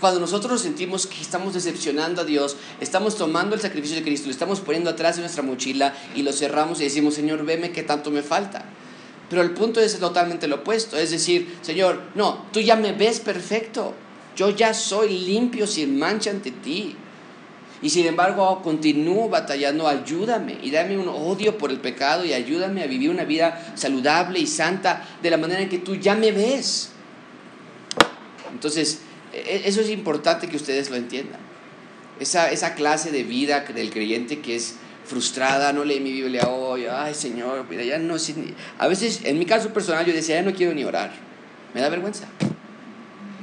[0.00, 4.32] Cuando nosotros sentimos que estamos decepcionando a Dios, estamos tomando el sacrificio de Cristo, lo
[4.32, 8.10] estamos poniendo atrás de nuestra mochila y lo cerramos y decimos, Señor, veme qué tanto
[8.10, 8.64] me falta.
[9.28, 13.20] Pero el punto es totalmente lo opuesto, es decir, Señor, no, tú ya me ves
[13.20, 13.94] perfecto,
[14.34, 16.96] yo ya soy limpio sin mancha ante ti.
[17.82, 22.82] Y sin embargo continúo batallando, ayúdame y dame un odio por el pecado y ayúdame
[22.82, 26.32] a vivir una vida saludable y santa de la manera en que tú ya me
[26.32, 26.90] ves.
[28.52, 29.00] Entonces,
[29.32, 31.40] eso es importante que ustedes lo entiendan.
[32.18, 36.86] Esa, esa clase de vida del creyente que es frustrada, no lee mi Biblia hoy,
[36.86, 38.54] ay Señor, mira, ya no sé ni-".
[38.78, 41.12] A veces, en mi caso personal, yo decía, ya no quiero ni orar.
[41.74, 42.26] Me da vergüenza.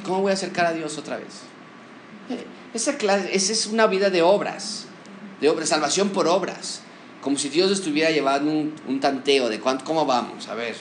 [0.06, 1.42] ¿Cómo voy a acercar a Dios otra vez?
[2.30, 4.86] Eh, Esa, clase, esa es una vida de obras,
[5.42, 6.82] de obras, salvación por obras.
[7.22, 10.48] Como si Dios estuviera llevando un, un tanteo de cuánto, cómo vamos.
[10.48, 10.76] A ver,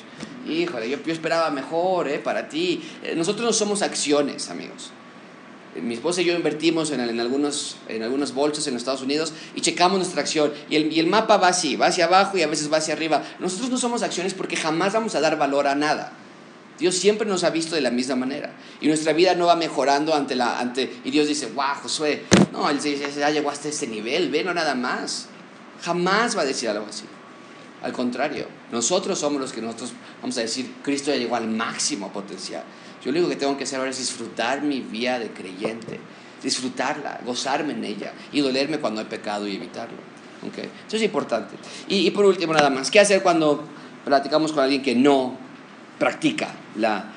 [0.49, 2.83] híjole, yo, yo esperaba mejor eh, para ti.
[3.03, 4.91] Eh, Nosotros no somos acciones, amigos.
[5.75, 9.33] Eh, Mi esposa y yo invertimos en, en, algunos, en algunas bolsas en Estados Unidos
[9.55, 10.53] y checamos nuestra acción.
[10.71, 12.95] Y el, y el mapa va así, va hacia abajo y a veces va hacia
[12.95, 13.25] arriba.
[13.41, 16.13] Nosotros no somos acciones porque jamás vamos a dar valor a nada.
[16.79, 18.53] Dios siempre nos ha visto de la misma manera.
[18.83, 20.61] Y nuestra vida no va mejorando ante la...
[20.61, 24.53] Ante, y Dios dice, wow, Josué, no, él ya llegó hasta este nivel, ve, no
[24.53, 25.29] nada más.
[25.87, 27.05] Jamás va a decir algo así.
[27.81, 32.13] Al contrario, nosotros somos los que nosotros vamos a decir, Cristo ya llegó al máximo
[32.13, 32.65] potencial.
[33.05, 36.01] Yo lo único que tengo que hacer ahora es disfrutar mi vida de creyente,
[36.43, 39.99] disfrutarla, gozarme en ella y dolerme cuando hay pecado y evitarlo.
[40.49, 40.69] ¿Okay?
[40.89, 41.55] Eso es importante.
[41.87, 43.63] Y, y por último, nada más, ¿qué hacer cuando
[44.05, 45.39] platicamos con alguien que no
[46.01, 47.13] practica la,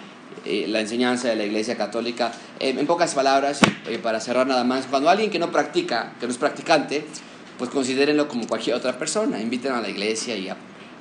[0.45, 2.32] eh, la enseñanza de la Iglesia Católica?
[2.59, 6.28] Eh, en pocas palabras, eh, para cerrar nada más, cuando alguien que no practica, que
[6.28, 7.07] no es practicante,
[7.60, 10.49] pues considérenlo como cualquier otra persona, inviten a la iglesia y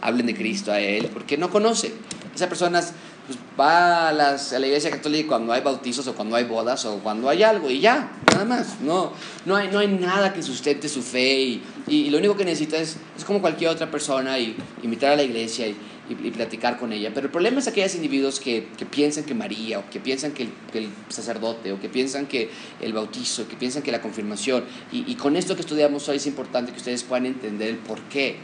[0.02, 1.92] hablen de Cristo a él, porque no conoce.
[2.34, 6.36] Esa persona pues, va a, las- a la iglesia católica cuando hay bautizos o cuando
[6.36, 8.80] hay bodas o cuando hay algo y ya, nada más.
[8.80, 9.12] No,
[9.46, 12.44] no, hay, no hay nada que sustente su fe y, y- y lo único que
[12.44, 15.66] necesita es, es como cualquier otra persona y invitar a la iglesia
[16.08, 17.10] y- y platicar con ella.
[17.14, 20.44] Pero el problema es aquellos individuos que, que piensan que María, o que piensan que
[20.44, 22.50] el, que el sacerdote, o que piensan que
[22.80, 24.64] el bautizo, que piensan que la confirmación.
[24.92, 28.00] Y, y con esto que estudiamos hoy es importante que ustedes puedan entender el por
[28.02, 28.36] qué.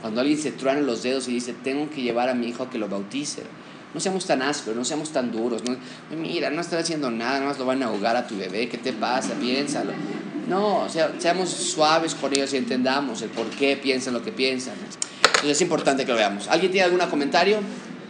[0.00, 2.70] Cuando alguien se truena los dedos y dice, tengo que llevar a mi hijo a
[2.70, 3.42] que lo bautice.
[3.94, 5.62] No seamos tan ásperos, no seamos tan duros.
[5.64, 5.74] No,
[6.16, 8.68] mira, no están haciendo nada, nada más lo van a ahogar a tu bebé.
[8.68, 9.32] ¿Qué te pasa?
[9.34, 9.92] Piénsalo.
[10.48, 14.74] No, sea, seamos suaves con ellos y entendamos el por qué piensan lo que piensan.
[15.46, 16.48] Entonces es importante que lo veamos.
[16.50, 17.62] ¿Alguien tiene algún comentario?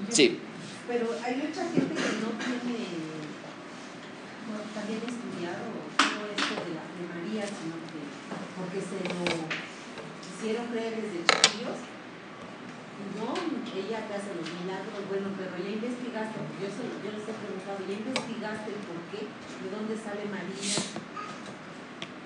[0.09, 0.41] Sí.
[0.89, 2.80] Pero hay mucha gente que no tiene
[4.49, 5.68] bueno, también estudiado
[6.01, 8.01] todo esto de, la, de María, sino que
[8.57, 9.20] porque se lo
[10.24, 11.76] quisieron creer desde chiquillos,
[13.20, 17.37] No, ella te hace los milagros, bueno, pero ya investigaste, yo, se, yo les he
[17.37, 19.28] preguntado, ¿ya investigaste el por qué?
[19.28, 20.80] ¿De dónde sale María?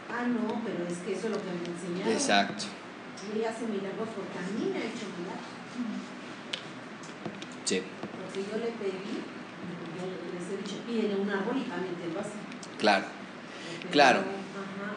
[0.06, 2.14] Ah, no, pero es que eso es lo que me enseñaron.
[2.14, 2.78] Exacto.
[3.20, 5.46] Hace milagros porque a mí me ha hecho milagros.
[7.64, 7.82] Sí,
[8.24, 9.22] Porque yo le pedí,
[9.94, 10.04] yo
[10.34, 12.30] les he dicho, pídele un árbol y también te lo hace.
[12.78, 13.04] claro.
[13.76, 14.20] Porque Claro.
[14.20, 14.94] yo, ajá,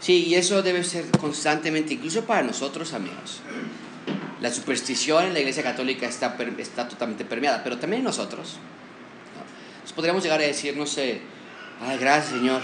[0.00, 3.40] Sí, y eso debe ser constantemente, incluso para nosotros, amigos.
[4.40, 8.58] La superstición en la Iglesia Católica está, está totalmente permeada, pero también nosotros.
[9.34, 9.82] ¿no?
[9.82, 11.20] Nos podríamos llegar a decir, no sé,
[11.80, 12.60] ay, gracias Señor,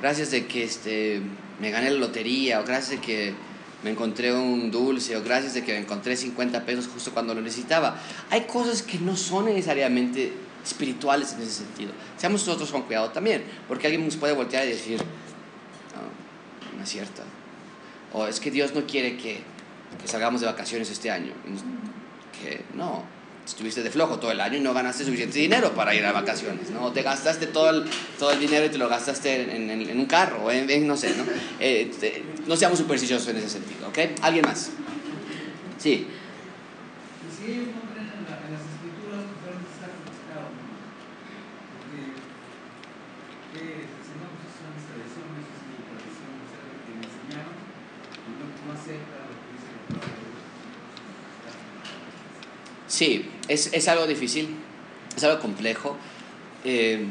[0.00, 1.20] gracias de que este,
[1.60, 3.34] me gané la lotería, o gracias de que
[3.82, 8.00] me encontré un dulce, o gracias de que encontré 50 pesos justo cuando lo necesitaba.
[8.30, 10.32] Hay cosas que no son necesariamente
[10.64, 11.92] espirituales en ese sentido.
[12.16, 16.88] Seamos nosotros con cuidado también, porque alguien nos puede voltear y decir, no, no es
[16.88, 17.22] cierto.
[18.12, 19.42] O es que Dios no quiere que,
[20.00, 21.32] que salgamos de vacaciones este año.
[22.40, 23.04] Que no,
[23.44, 26.70] estuviste de flojo todo el año y no ganaste suficiente dinero para ir a vacaciones,
[26.70, 26.84] ¿no?
[26.84, 27.84] O te gastaste todo el,
[28.18, 30.86] todo el dinero y te lo gastaste en, en- en un carro, o en, en-
[30.86, 31.24] no sé, ¿no?
[31.60, 33.98] Eh, te- no seamos supersticiosos en ese sentido, ¿ok?
[34.22, 34.70] ¿Alguien más?
[35.78, 40.46] Sí, Y si ellos no creen en, la- en las escrituras, realmente está complicado.
[40.54, 40.62] ¿no?
[41.74, 41.98] Porque,
[43.50, 43.86] ¿qué es?
[44.06, 48.30] Si no, son mis tradiciones, es mi tradición, o sea, lo que me enseñaron, y
[48.38, 50.42] no, no acepta lo que dice la palabra de Dios.
[52.86, 54.48] Sí, es, es algo difícil,
[55.16, 55.96] es algo complejo.
[56.64, 57.06] eh,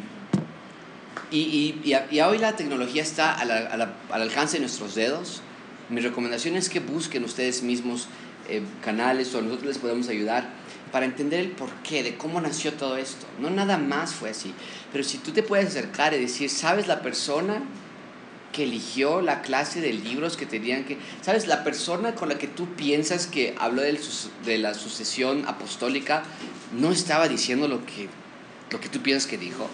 [1.29, 1.39] y,
[1.84, 5.41] y- y hoy la tecnología está a la- al alcance de nuestros dedos.
[5.89, 8.07] Mi recomendación es que busquen ustedes mismos
[8.49, 10.49] eh, canales o nosotros les podemos ayudar
[10.91, 13.25] para entender el porqué de cómo nació todo esto.
[13.39, 14.53] No nada más fue así,
[14.91, 17.61] pero si tú te puedes acercar y decir, ¿sabes la persona
[18.52, 20.97] que eligió la clase de libros que tenían que...
[21.22, 21.47] ¿Sabes?
[21.47, 26.24] La persona con la que tú piensas que habló de la sucesión apostólica
[26.78, 28.10] no estaba diciendo lo que,
[28.70, 29.70] lo que tú piensas que dijo.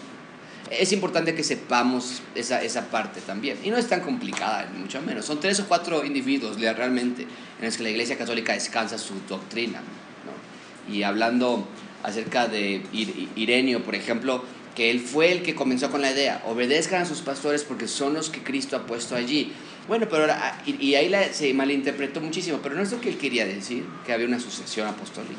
[0.70, 3.58] Es importante que sepamos esa, esa parte también.
[3.64, 5.26] Y no es tan complicada, mucho menos.
[5.26, 9.80] Son tres o cuatro individuos realmente en los que la Iglesia Católica descansa su doctrina.
[9.80, 10.94] ¿no?
[10.94, 11.66] Y hablando
[12.04, 14.44] acerca de Ir- Irenio, por ejemplo,
[14.78, 18.14] que él fue el que comenzó con la idea, obedezcan a sus pastores porque son
[18.14, 19.52] los que Cristo ha puesto allí.
[19.88, 23.10] Bueno, pero ahora, y, y ahí la- se malinterpretó muchísimo, pero no es lo que
[23.10, 25.34] él quería decir, que había una sucesión apostólica.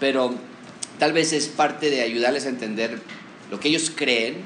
[0.00, 0.34] Pero
[0.98, 2.98] tal vez es parte de ayudarles a entender
[3.50, 4.36] lo que ellos creen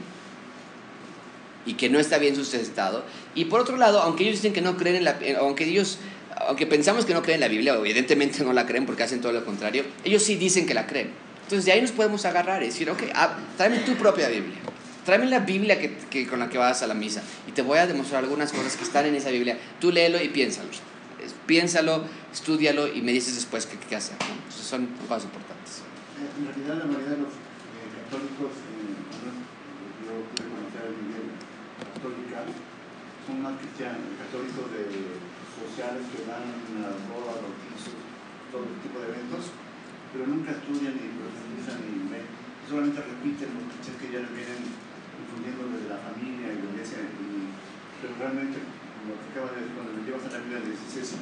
[1.65, 3.05] y que no está bien sustentado.
[3.37, 5.99] Y por otro lado, aunque ellos dicen que no creen en la, eh, aunque ellos,
[6.49, 9.31] aunque pensamos que no creen en la Biblia, evidentemente no la creen porque hacen todo
[9.31, 11.11] lo contrario, ellos sí dicen que la creen.
[11.53, 14.57] Entonces de ahí nos podemos agarrar y decir, ok, ah, tráeme tu propia Biblia.
[15.05, 17.77] Tráeme la Biblia que, que- con la que vas a la misa y te voy
[17.77, 19.59] a demostrar algunas cosas que están en esa Biblia.
[19.79, 20.71] Tú léelo y piénsalo.
[21.45, 24.17] Piénsalo, estudialo y me dices después qué, qué hacer.
[24.21, 24.33] ¿no?
[24.33, 25.85] Entonces son cosas importantes.
[26.17, 28.97] Eh, En realidad, la mayoría de los eh, católicos, eh,
[30.09, 31.37] yo pude conocer el nivel
[31.93, 32.49] católica,
[33.29, 34.81] son más cristianos, católicos de
[35.53, 36.49] sociales que van
[36.81, 37.93] a bodas, bautizos,
[38.49, 39.53] todo tipo de eventos,
[40.13, 42.27] pero nunca estudian ni profundizan ni ven,
[42.69, 44.61] solamente repiten los clichés que ya les vienen
[45.19, 47.49] infundiendo desde la familia y la iglesia, y-
[48.01, 51.17] pero realmente, como te acaba de cuando le llevas a la Biblia, le dices,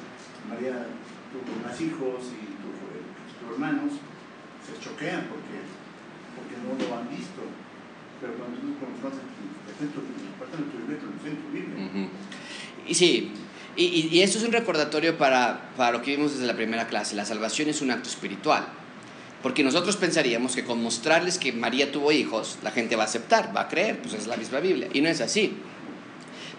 [0.49, 0.91] María
[1.31, 3.93] tuvo más hijos y tuvo eh, hermanos,
[4.65, 5.61] se choquean porque,
[6.37, 7.43] porque no lo han visto.
[8.21, 10.01] Pero cuando tú confrontas, tu
[11.41, 12.09] tu Biblia, lo tu.
[12.91, 13.33] Y sí,
[13.77, 17.15] y, y esto es un recordatorio para, para lo que vimos desde la primera clase.
[17.17, 18.67] La salvación es un acto espiritual.
[19.43, 23.57] Porque nosotros pensaríamos que con mostrarles que María tuvo hijos, la gente va a aceptar,
[23.57, 24.89] va a creer, pues es la misma Biblia.
[24.93, 25.55] Y no es así.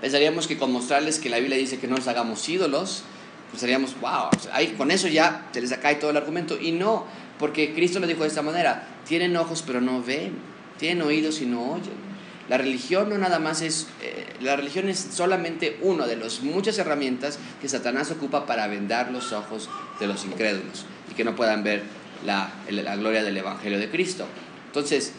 [0.01, 3.03] Pensaríamos que con mostrarles que la Biblia dice que no nos hagamos ídolos,
[3.51, 6.57] pensaríamos, wow, ahí con eso ya se les cae todo el argumento.
[6.59, 7.05] Y no,
[7.37, 10.33] porque Cristo lo dijo de esta manera, tienen ojos pero no ven,
[10.79, 12.11] tienen oídos y no oyen.
[12.49, 16.77] La religión no nada más es, eh, la religión es solamente una de las muchas
[16.79, 19.69] herramientas que Satanás ocupa para vendar los ojos
[19.99, 21.83] de los incrédulos y que no puedan ver
[22.25, 24.25] la, la gloria del Evangelio de Cristo.
[24.67, 25.13] Entonces,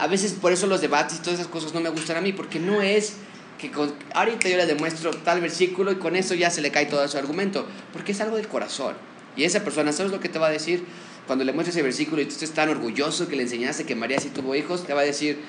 [0.00, 2.32] a veces por eso los debates y todas esas cosas no me gustan a mí,
[2.32, 3.14] porque no es
[3.58, 6.86] que con- ahorita yo le demuestro tal versículo y con eso ya se le cae
[6.86, 8.94] todo su argumento, porque es algo del corazón.
[9.36, 10.84] Y esa persona, ¿sabes lo que te va a decir?
[11.26, 14.20] Cuando le muestres ese versículo y tú estés tan orgulloso que le enseñaste que María
[14.20, 15.40] sí tuvo hijos, te va a decir,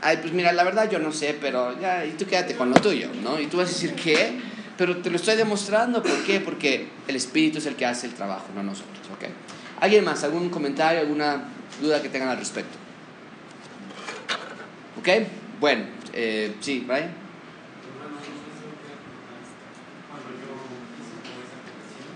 [0.00, 2.76] ay, pues mira, la verdad yo no sé, pero ya, y tú quédate con lo
[2.80, 3.40] tuyo, ¿no?
[3.40, 4.38] Y tú vas a decir, ¿qué?
[4.76, 6.40] Pero te lo estoy demostrando, ¿por qué?
[6.40, 9.28] Porque el Espíritu es el que hace el trabajo, no nosotros, ¿ok?
[9.82, 10.22] ¿Alguien más?
[10.22, 11.42] ¿Algún comentario, alguna
[11.80, 12.78] duda que tengan al respecto?
[14.96, 15.08] ¿Ok?
[15.58, 17.10] Bueno, eh, sí, Brian.
[17.90, 18.94] Hermano, no sé si lo que
[20.06, 20.54] cuando yo
[21.02, 22.14] hice como esa confesión,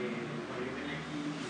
[0.00, 0.16] eh,
[0.48, 1.44] cuando yo venía aquí y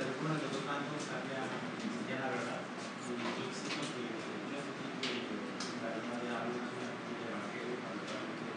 [0.00, 1.44] alguno de los dos bandos había
[2.08, 2.64] ya la verdad.
[2.64, 5.36] Y yo siento que yo sentí que
[5.80, 8.48] la verdad de algo es una del evangelio cuando realmente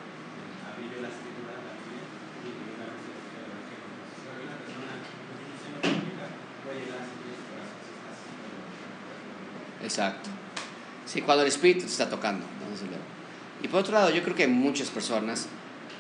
[0.68, 2.04] abrí yo la escritura, la Biblia,
[2.44, 3.88] y una vez el evangelio.
[3.94, 6.26] Entonces, soy una persona que siendo católica,
[6.66, 10.30] voy a llegar a sentir su corazón si está así, pero Exacto.
[11.06, 12.40] Sí, cuando el Espíritu te está tocando.
[12.44, 13.64] ¿no?
[13.64, 15.46] Y por otro lado, yo creo que hay muchas personas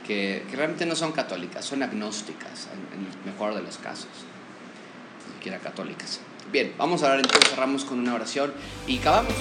[0.08, 4.10] que, realmente no son católicas, son agnósticas, en, el mejor de los casos.
[5.28, 6.20] Ni siquiera católicas.
[6.52, 8.52] Bien, vamos a orar entonces, cerramos con una oración
[8.88, 9.36] y acabamos.